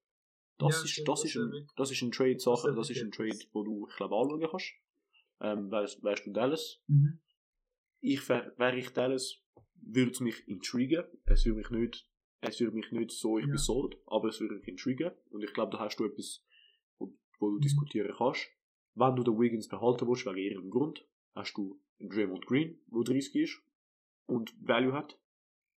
[0.63, 3.39] Das Ja, ist, stimmt, das ist ein, das ist ein Trade-Sache, das ist ein Trade,
[3.53, 4.73] wo du, ich glaube, anschauen kannst.
[5.41, 6.81] Ähm, wärst, wärst du Dallas?
[6.87, 7.19] Mhm.
[8.01, 9.41] Ich wär, wär ich Dallas,
[9.75, 11.05] würde es mich intrigen.
[11.25, 12.09] Es würde mich nicht,
[12.41, 13.51] es würde mich nicht so, ich Ja.
[13.51, 15.13] bin sold, aber es würde mich intrigen.
[15.31, 16.45] Und ich glaube, da hast du etwas,
[16.99, 17.61] wo, wo du Mhm.
[17.63, 18.49] diskutieren kannst.
[18.95, 23.03] Wenn du den Wiggins behalten willst, wegen ihrem Grund, hast du einen Draymond Green, der
[23.05, 23.63] 30 ist
[24.27, 25.19] und Value hat,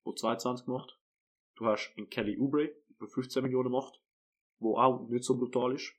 [0.05, 0.99] der 22 macht.
[1.55, 4.01] Du hast einen Kelly Oubre, der 15 Millionen macht,
[4.61, 5.93] auch nicht so brutal ist.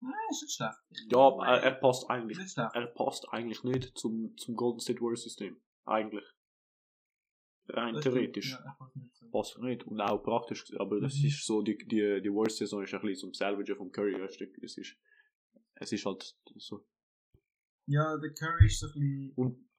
[0.00, 0.76] Nein, ist nicht schlecht.
[1.10, 5.22] Ja, er, er passt eigentlich Nicht er passt eigentlich nicht zum, zum Golden State Warriors
[5.22, 5.60] System.
[5.86, 6.24] Eigentlich.
[7.68, 8.50] Rein Das theoretisch.
[8.52, 9.30] Ja, er passt nicht.
[9.32, 9.84] Passt nicht.
[9.84, 10.64] Und auch praktisch.
[10.78, 11.26] Aber das Mhm.
[11.26, 14.20] ist so, die, die, die Warriors Saison ist ein bisschen zum Salvagen vom Curry.
[14.20, 14.44] Weißt du?
[14.62, 14.96] Es ist,
[15.76, 16.86] es ist halt so.
[17.86, 19.32] Ja, der Curry ist so ein bisschen.
[19.36, 19.70] Und,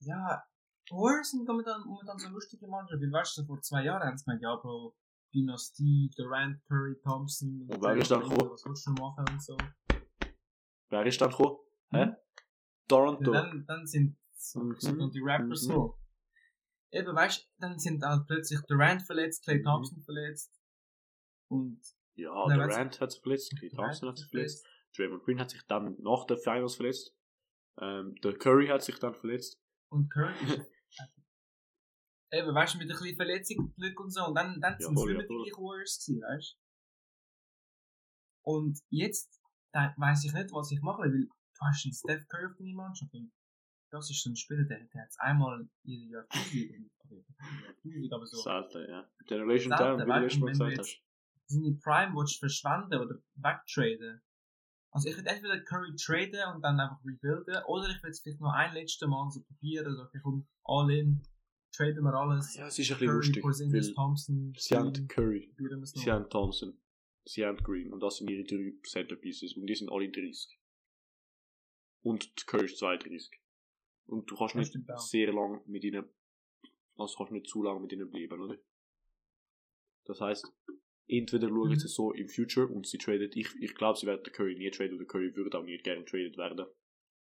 [0.00, 0.46] Ja,
[0.90, 3.00] Warriors sind momentan, momentan so lustige Mannschaft.
[3.02, 4.94] Wie weißt du, vor zwei Jahren haben sie gemeint, ja, Bro,
[5.34, 7.66] Dynastie, Durant, Curry, Thompson.
[7.68, 8.50] Und wer ist dann gekommen?
[8.50, 9.56] Was willst du machen und so.
[10.90, 11.58] wer ist dann gekommen?
[11.90, 12.06] Hä?
[12.06, 12.16] Mhm.
[12.88, 13.34] Toronto.
[13.34, 15.10] Ja, dann, dann sind, so, Mhm.
[15.12, 15.72] die Rappers Mhm.
[15.72, 15.98] so.
[16.90, 19.64] Eben, weißt du, dann sind halt plötzlich Durant verletzt, Clay Mhm.
[19.64, 20.54] Thompson verletzt.
[21.50, 21.80] Und
[22.14, 23.54] ja, Nein, Durant hat sich verletzt.
[23.58, 24.66] Clay Thompson hat sich verletzt.
[24.96, 27.14] Draymond Green hat sich dann nach der Finals verletzt.
[27.80, 29.60] Ähm, der Curry hat sich dann verletzt.
[29.90, 30.66] Und Curry ist.
[32.30, 34.26] Eben, weißt du, mit ein bisschen Verletzungsglück und so.
[34.26, 36.68] Und dann, dann Ja, sind es nicht mehr die gleichen Warriors gewesen, weißt du?
[38.50, 39.40] Und jetzt
[39.96, 41.28] weiss ich nicht, was ich mache, weil du
[41.60, 43.12] hast einen Steph Curry auf deiner Mannschaft.
[43.14, 43.32] Und
[43.90, 46.90] das ist so ein Spieler, der, der hat es einmal in der Jahrtausend.
[47.04, 47.24] Okay,
[47.64, 48.36] Jahrtausend, aber so.
[48.42, 49.10] Selten, ja.
[49.26, 51.02] Generation Time, wie du du gesagt hast.
[51.46, 54.20] seine Prime willst verschwenden oder wegtraden.
[54.90, 58.40] Also ich würde entweder Curry traden und dann einfach rebuilden, oder ich würde es vielleicht
[58.40, 61.22] noch ein letztes Mal so probieren, so okay, komm, all in,
[61.72, 62.54] traden wir alles.
[62.54, 63.42] Ja, es ist ein bisschen Curry, lustig.
[63.42, 66.02] Porzingis, Weil Thompson, sie haben Green, Curry, es noch.
[66.02, 66.80] sie haben Thompson,
[67.26, 70.58] sie haben Green und das sind ihre drei Centerpieces und die sind alle 30.
[72.02, 73.30] Und Curry ist 32.
[74.06, 76.08] Und du kannst Das nicht sehr lang mit ihnen,
[76.96, 78.56] also kannst nicht zu lange mit ihnen bleiben, oder?
[80.06, 80.50] Das heißt,
[81.08, 81.78] entweder schauen Mhm.
[81.78, 84.70] sie so im Future und sie traden, ich, ich glaube, sie werden den Curry nie
[84.70, 86.66] traden, oder Curry würde auch nicht gerne traded werden.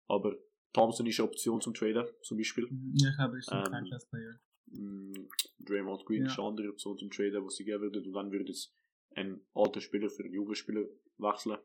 [0.08, 0.36] Aber
[0.72, 2.66] Thompson ist eine Option zum Traden, zum Beispiel.
[2.70, 4.40] Mhm, Ja, ich glaube, ist ein Ähm, Franchise-Player.
[4.66, 5.28] Mm,
[5.60, 6.26] Draymond Green Ja.
[6.32, 8.04] ist eine andere Option zum Traden, was sie geben würden.
[8.06, 8.74] Und dann würde es
[9.14, 10.84] ein alter Spieler für einen jungen Spieler
[11.18, 11.58] wechseln.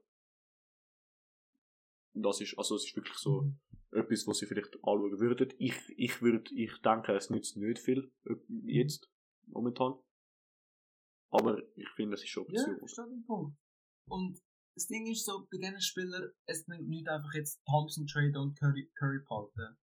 [2.14, 3.60] Und das ist, also es ist wirklich so Mhm.
[3.92, 5.54] etwas, was sie vielleicht anschauen würden.
[5.58, 9.10] Ich, ich würde, ich denke, es nützt nicht viel, äh, jetzt,
[9.48, 9.96] momentan.
[11.32, 12.74] Aber ich finde, es ist schon Ja, Option.
[12.76, 13.58] ich verstehe den Punkt.
[14.10, 14.40] Und
[14.76, 18.60] das Ding ist so, bei diesen Spielern, es bringt nicht einfach jetzt Thompson traden und
[18.60, 19.78] Curry, Curry behalten.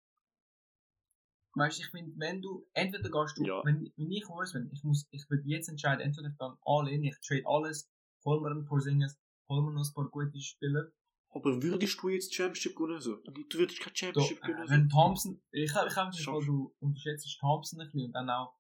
[1.57, 3.61] Weißt du, ich finde, wenn du, entweder gehst du, Ja.
[3.63, 6.89] wenn, wenn ich weiß, wenn ich muss, ich würde jetzt entscheiden, entweder ich dann all
[6.89, 7.89] in, ich trade alles,
[8.25, 9.17] hol mir einen Porzingis,
[9.49, 10.91] hol mir noch ein paar gute Spieler.
[11.29, 12.99] Aber würdest du jetzt Championship gewinnen?
[13.01, 13.17] So?
[13.17, 14.69] Du würdest kein Championship äh, gewinnen.
[14.69, 16.39] wenn Thompson, ich habe ich hab das Schaffst.
[16.41, 18.53] Gefühl, du unterschätzt Thompson ein bisschen und dann auch,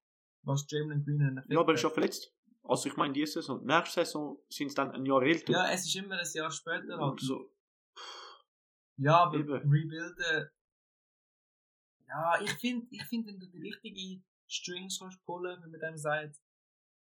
[0.43, 2.33] was Jalen Green einen Effekt Ja, aber er ist ja verletzt.
[2.67, 3.63] Also ich meine, diese Saison.
[3.65, 5.53] Nächste Saison sind es dann ein Jahr älter.
[5.53, 7.11] Ja, es ist immer ein Jahr später halt.
[7.11, 7.51] Und so.
[8.97, 9.53] Ja, aber Eben.
[9.53, 10.49] rebuilden.
[12.07, 15.97] Ja, ich finde, ich find, wenn du die richtigen Strings kannst pullen, wie man dem
[15.97, 16.39] sagt,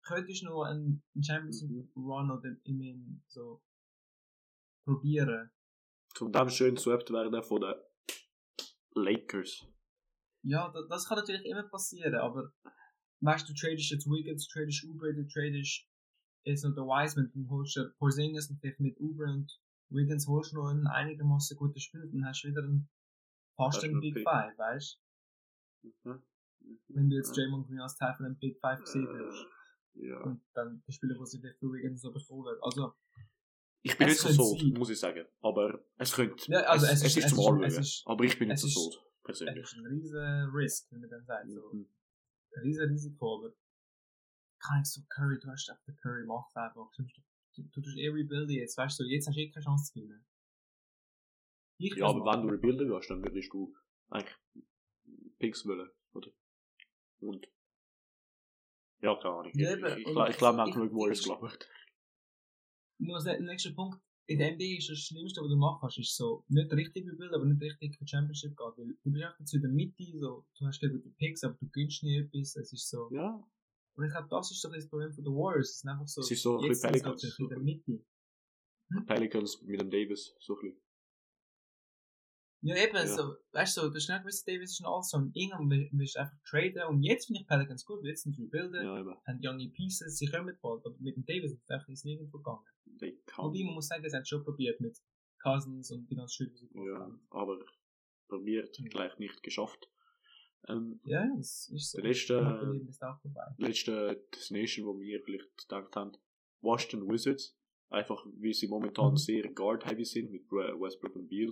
[0.02, 1.90] könntest du noch einen Champions Mhm.
[1.96, 3.62] Run oder in so
[4.86, 5.52] probieren.
[6.16, 7.74] Zum dem schön swept werden von den
[8.96, 9.66] Lakers.
[10.44, 12.52] Ja, das, das kann natürlich immer passieren, aber
[13.24, 15.88] weißt du, tradest jetzt Wiggins, tradest Uber, du tradest
[16.44, 19.52] jetzt noch der Wiseman, dann holst du Porzingis und vielleicht mit Uber und
[19.90, 22.90] Wiggins holst du noch einen einigermaßen guten Spiel, dann hast du wieder einen
[23.56, 24.24] fast Hast einen Big.
[24.24, 25.00] Five, weißt
[25.84, 25.90] du?
[26.10, 26.24] Mhm.
[26.90, 29.46] Wenn du jetzt Draymond Green als Teil von einem Big Five gesehen würdest.
[29.96, 30.20] Äh, ja.
[30.22, 32.56] Und dann die Spieler, die sie vielleicht für Wiggins so bekommen.
[32.62, 32.94] Also,
[33.86, 34.70] Ich bin Es nicht so sold, sein.
[34.72, 35.26] muss ich sagen.
[35.42, 36.50] Aber es könnte.
[36.52, 37.64] Ja, also es, es es, ist- es zum ist- Anschauen.
[37.66, 39.64] es ist- aber ich bin nicht es so sold, es persönlich.
[39.64, 41.52] ist ein riesen Risk, wie man dann sagt.
[41.52, 41.74] So.
[41.74, 41.88] Mhm.
[42.62, 43.54] Riesen Risiko, aber
[44.60, 46.90] kann ich so Curry, du hast einfach den Curry macht einfach.
[46.96, 47.04] Du,
[47.64, 50.26] du tust eh rebuilden jetzt, weißt du, jetzt hast du eh keine Chance zu gewinnen.
[51.78, 52.50] Ich Ja, aber wenn du machen.
[52.50, 53.76] rebuilden gehst, dann würdest du
[54.10, 54.38] eigentlich
[55.40, 56.32] Picks wollen, oder?
[57.20, 57.48] Und.
[59.02, 59.52] Ja, keine Ahnung.
[59.56, 61.70] Ja, ich ich, ich, ich glaube, man hat genug Warriors gelabert.
[63.00, 64.02] Nur der nächste Punkt.
[64.26, 67.36] In der NBA ist das Schlimmste, was du machen kannst, ist so, nicht richtig rebuilden,
[67.36, 68.72] aber nicht richtig für die Championship gehen.
[68.78, 71.68] Weil du bist einfach in der Mitte, so, du hast ja gute Picks, aber du
[71.70, 72.56] gönnst nie etwas.
[72.56, 73.10] Es ist so.
[73.12, 73.46] Ja,
[73.96, 75.70] Und ich glaube, das ist doch das Problem von den Warriors.
[75.70, 76.22] Es ist einfach so.
[76.22, 77.60] Es ist so ein bisschen Pelicans, in der.
[77.60, 78.06] Mitte.
[79.06, 80.83] Pelicans mit dem Davis, so ein bisschen.
[82.66, 83.08] Ja, eben, Ja.
[83.08, 85.18] so, weißt du, du hast nicht gewusst, Davis ist so.
[85.18, 86.84] Und irgendwann will- willst du einfach traden.
[86.88, 89.16] Und jetzt finde ich Pelicans gut, weil jetzt sind sie rebuilden, Ja, eben.
[89.28, 90.86] haben junge Pieces, sie kommen bald.
[90.86, 92.66] Aber mit dem Davis ist es einfach ins Nirgendwo gegangen.
[93.38, 94.98] Wobei, man muss sagen, es schon probiert mit
[95.42, 97.28] Cousins und die ganzen Schüler, die sie Ja, haben.
[97.32, 97.60] aber
[98.30, 98.86] probiert, Mhm.
[98.86, 99.90] gleich nicht geschafft.
[100.70, 101.98] Ähm, Ja, das ist so.
[102.00, 102.40] Der letzte-
[103.22, 103.42] vorbei.
[103.58, 106.14] letzte Destination, wo wir vielleicht gedacht haben,
[106.62, 107.58] Washington Wizards.
[107.90, 109.18] Einfach, wie sie momentan Mhm.
[109.18, 111.52] sehr guard-heavy sind mit Westbrook und Beal.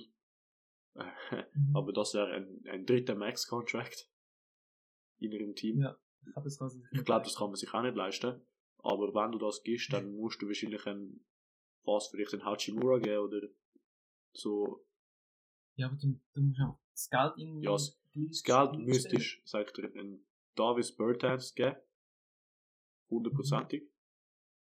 [0.95, 1.75] Mhm.
[1.75, 4.09] Aber das wäre ein, ein dritter Max-Contract
[5.19, 5.79] in ihrem Team.
[5.79, 6.57] Ja, ich glaube, das
[7.05, 8.41] glaube, das kann man sich auch nicht leisten.
[8.79, 11.25] Aber wenn du das gibst, dann musst du wahrscheinlich ein,
[11.83, 13.47] fast vielleicht einen Hachimura geben oder
[14.33, 14.85] so.
[15.75, 17.65] Ja, aber du, du musst auch das Geld irgendwie.
[17.65, 20.25] Ja, das- Das Geld müsstest, sagt er, einen
[20.55, 21.77] Davis Bertans geben.
[23.09, 23.83] Hundertprozentig.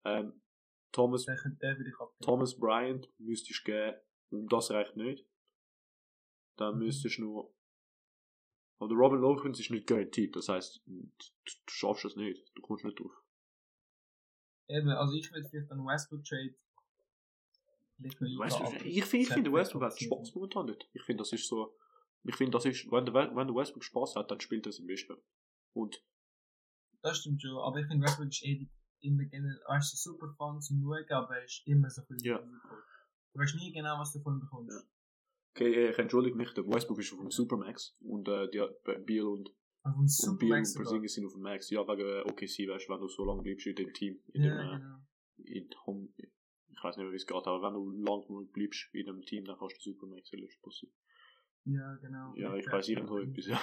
[0.06, 0.42] Ähm,
[0.92, 1.26] Thomas.
[2.22, 3.98] Thomas Bryant müsstest du geben,
[4.32, 5.26] und das reicht nicht.
[6.58, 7.54] Dann müsstest du nur.
[8.80, 11.12] Aber der Robin Lawrence ist nicht guaranteed, das heißt, du,
[11.46, 13.12] du schaffst das nicht, du kommst nicht drauf.
[14.70, 16.56] Eben, also ich würde vielleicht einen Westbrook Trade.
[17.98, 18.18] Aber ich
[19.06, 20.00] finde, ich finde Westbrook hat.
[20.00, 20.88] Spaß momentan nicht.
[20.94, 21.76] Ich finde, das ist so,
[22.24, 24.80] ich finde, das ist, wenn der, wenn der Westbrook Spaß hat, dann spielt er es
[24.80, 25.18] am besten.
[25.74, 26.04] Und,
[27.02, 30.62] Das stimmt schon, aber ich finde Westbrook ist eh immer generell, weißt du, super fun
[30.62, 32.38] zum Schauen, aber er ist immer so ein bisschen Ja.
[32.40, 34.78] Du weißt nie genau, was du von ihm bekommst.
[34.78, 34.97] Ja.
[35.58, 38.64] Okay, ich entschuldige mich, der Westbrook ist auf dem Supermax und, äh, die,
[39.06, 39.50] Beal und
[39.84, 40.74] Und Bier und.
[40.76, 41.70] Porzingis sind auf dem Max.
[41.70, 44.44] Ja, wegen äh, OKC, weißt du, wenn du so lange bleibst in dem Team, in
[44.44, 44.98] Ja, dem, äh, genau.
[45.38, 48.90] in Home, ich weiß nicht mehr, wie es geht, aber wenn du lang genug bleibst
[48.94, 50.30] in einem Team, dann kannst du Supermax
[50.62, 50.94] passieren.
[51.66, 52.34] Ja, genau.
[52.36, 53.60] Ja, ich weiss irgendwo etwas, ja.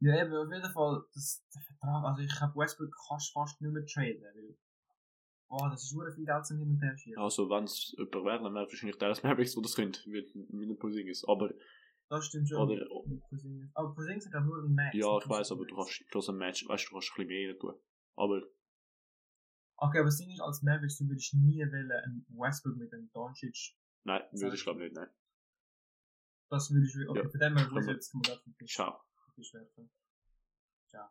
[0.00, 3.72] Ja, eben, auf jeden Fall, das, der Vertrag, also ich habe Westbrook kannst fast nicht
[3.72, 4.56] mehr traden, weil,
[5.48, 7.18] oh, das ist super viel Geld zum Hin und Her schieben.
[7.22, 10.68] Also, wenn es jemand wäre, dann wäre wahrscheinlich Dallas Mavericks, die das könnte, mit, mit
[10.68, 11.24] dem Porzingis.
[11.26, 11.50] Aber,
[12.08, 12.58] Das stimmt schon.
[12.68, 13.70] oder, Mit Porzingis.
[13.74, 14.94] Aber Porzingis hat nur einen Max.
[14.96, 17.46] ja, ich weiß, aber du kannst trotzdem ein Match, weißt du, du kannst ein bisschen
[17.46, 17.74] mehr tun.
[18.16, 18.42] Aber,
[19.80, 23.08] Okay, aber das Ding ist, als Mavericks, du würdest nie wollen, einen Westbrook mit einem
[23.12, 23.76] Doncic.
[24.04, 25.06] nein, würde ich glaube nicht, nein.
[26.50, 27.28] Das würde ich okay, Ja.
[27.28, 28.74] her Können wir- jetzt kommen wir auf den Tisch.
[28.74, 28.98] Ciao.
[29.36, 29.52] Tisch.
[30.88, 31.08] Ciao.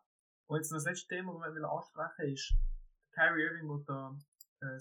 [0.48, 2.54] Und jetzt das letzte Thema, das wir ansprechen ist,
[3.12, 4.16] Kyrie Irving, wo da
[4.60, 4.78] äh,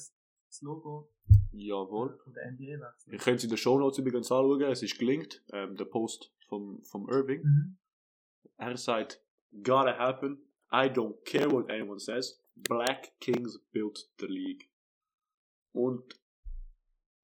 [0.48, 1.12] das Logo
[1.52, 2.18] Jawohl.
[2.24, 3.14] von der NBA wechselt.
[3.14, 6.84] Ihr könnt es in den Shownotes übrigens anschauen, es ist gelingt, ähm, der Post vom,
[6.84, 7.44] vom Irving.
[7.44, 7.78] Mhm.
[8.58, 9.24] Er sagt,
[9.64, 14.70] gotta happen, I don't care what anyone says, Black Kings built the league.
[15.74, 16.20] Und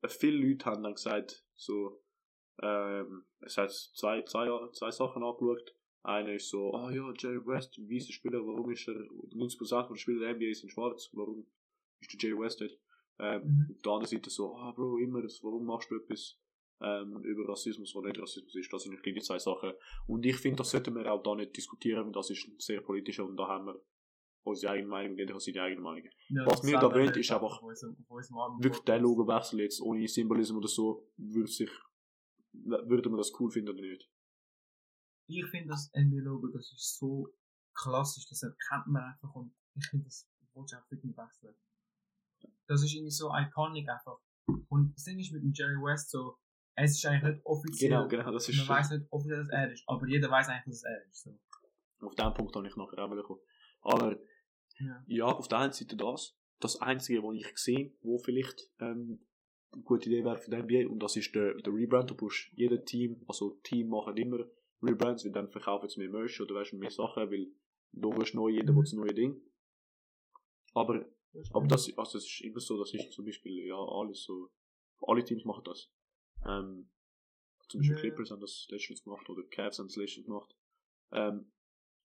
[0.07, 2.03] viele Leute haben dann gesagt, so,
[2.61, 5.75] ähm, es hat zwei, zwei, zwei Sachen angeschaut.
[6.03, 9.93] Einer ist so, ah ja, Jerry West, ein weißer Spieler, warum ist er, 90% von
[9.93, 11.45] den Spielern der NBA sind schwarz, warum
[12.01, 12.77] ist der Jerry West dort?
[13.19, 13.67] Ähm, Mhm.
[13.75, 16.37] Auf der anderen Seite so, ah Bro, immer, das, warum machst du etwas
[16.81, 18.73] ähm, über Rassismus, was nicht Rassismus ist?
[18.73, 19.71] Das sind nicht die zwei Sachen.
[20.07, 23.19] Und ich finde, das sollten wir auch da nicht diskutieren, weil das ist sehr politisch
[23.19, 23.81] und da haben wir
[24.45, 26.09] unsere eigene Meinung, jeder hat seine eigene Meinung.
[26.27, 29.61] Ja, Was mir da brennt, wir ist einfach unserem- auf unserem Abend- Wirklich der Logowechsel
[29.61, 31.69] jetzt, ohne Symbolismus oder so, würde sich,
[32.51, 34.09] würde man das cool finden oder nicht?
[35.27, 37.27] Ich finde das NBA-Logo, das ist so
[37.73, 41.55] klassisch, das erkennt man einfach und ich finde, das wollte auch wirklich nicht wechseln.
[42.67, 44.19] Das ist irgendwie so iconic einfach.
[44.69, 46.37] Und das Ding ist mit dem Jerry West so,
[46.75, 47.89] es ist eigentlich nicht offiziell.
[47.89, 50.75] Genau, genau, das ist Man weiß nicht offiziell, dass er ist, aber jeder weiß eigentlich,
[50.75, 51.23] dass er ist.
[51.23, 51.39] So.
[52.07, 53.41] auf den Punkt habe ich nachher auch gekommen.
[53.81, 54.19] Aber
[54.79, 55.03] Ja.
[55.07, 59.25] ja, auf der einen Seite das, das Einzige, was ich sehe, wo vielleicht ähm,
[59.71, 62.09] eine gute Idee wäre für die NBA, und das ist der, der Rebrand.
[62.09, 64.45] Du musst jedem Team, also Team machen immer
[64.83, 67.47] Rebrands, weil dann verkaufen sie mehr Merch oder weißt, mehr Sachen, weil
[67.93, 69.41] du wirst neu, jeder will das neue Ding.
[70.73, 71.05] Aber
[71.51, 74.49] Aber das, also das ist immer so, das ist zum Beispiel, ja, alles so,
[75.01, 75.89] alle Teams machen das.
[76.45, 76.89] Ähm,
[77.69, 77.95] zum Beispiel.
[77.97, 80.55] Clippers haben das letztens gemacht oder Cavs haben das letztens gemacht.
[81.11, 81.51] Ähm,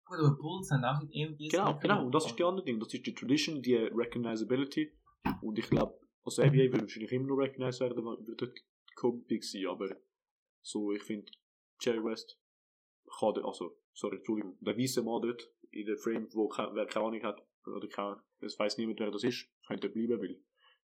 [0.05, 2.93] Gut, aber Bulls haben auch irgendwie genau, genau, und das ist die andere Ding, das
[2.93, 4.93] ist die Tradition, die Recognizability.
[5.41, 9.43] Und ich glaube, also NBA wird wahrscheinlich immer noch recognized werden, weil- wird dort big
[9.43, 9.93] sein, aber
[10.61, 11.30] so, ich finde,
[11.82, 12.39] Jerry West
[13.20, 16.86] kann, der- also, sorry, Entschuldigung, der weiße Mann dort in der Frame, wo ke- wer
[16.86, 20.41] keine Ahnung hat, oder keine, es weiß niemand, wer das ist, könnte bleiben, weil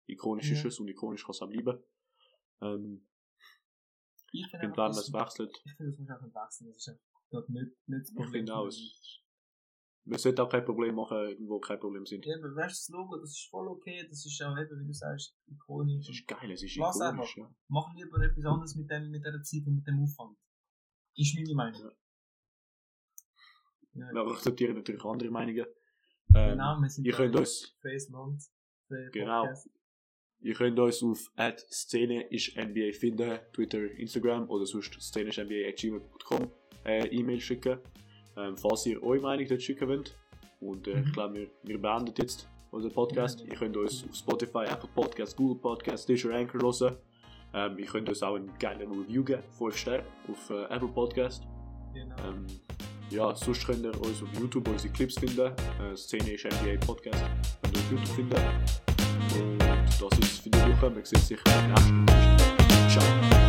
[0.07, 0.67] ikonisch ist Ja.
[0.69, 1.81] es und ikonisch kann es auch bleiben.
[2.61, 3.07] Ähm,
[4.31, 6.67] Ich finde einfach, wenn das- wechselt, ich finde, das muss auch nicht wechseln.
[6.67, 8.31] Das ist einfach dort nicht, nicht das ich Problem.
[8.33, 9.19] finde auch, es,
[10.05, 12.25] man sollte auch kein Problem machen, wo kein Problem sind.
[12.25, 14.93] Ja, aber weißt das Logo, das ist voll okay, das ist auch eben, wie du
[14.93, 16.09] sagst, ikonisch.
[16.09, 17.49] Es ist geil, es ist Lass ikonisch, einfach.
[17.49, 17.55] ja.
[17.69, 20.37] Mach lieber etwas anderes mit, dem, mit dieser Zeit und mit dem Aufwand.
[21.15, 21.81] Ist meine Meinung.
[21.81, 21.91] Ja.
[23.93, 25.65] Wir akzeptieren natürlich andere Meinungen.
[26.35, 27.75] Ähm, genau, wir sind ihr könnt uns-
[28.09, 28.43] Land.
[29.11, 29.41] Genau.
[29.43, 29.69] Podcast.
[30.41, 31.31] Ihr könnt uns auf
[31.71, 36.51] Szene ist NBA finden, Twitter, Instagram oder sonst Szene ist NBA.gmail.com
[36.85, 37.79] äh, E-Mail schicken,
[38.35, 40.17] ähm, falls ihr eure Meinung dort schicken wollt.
[40.59, 41.03] Und äh, Mhm.
[41.07, 43.39] ich glaube, wir, wir beenden jetzt unseren Podcast.
[43.41, 43.47] Ja.
[43.47, 46.97] Ihr könnt uns auf Spotify, Apple Podcasts, Google Podcasts, Stitcher, Anchor hören.
[47.53, 51.43] Ähm, ihr könnt uns auch einen geilen Review geben, 5 Sterne auf äh, Apple Podcast.
[51.93, 52.15] Genau.
[52.27, 52.45] Ähm,
[53.13, 55.39] ja, sonst könnt ihr uns auf YouTube unsere Clips finden.
[55.39, 57.23] Äh, Szene ist NBA Podcast.
[57.61, 58.35] Könnt ihr auf YouTube finden.
[59.35, 60.95] Und das ist es für die Woche.
[60.95, 62.37] Wir sehen uns sicher beim nächsten Mal.
[62.89, 63.42] Ciao.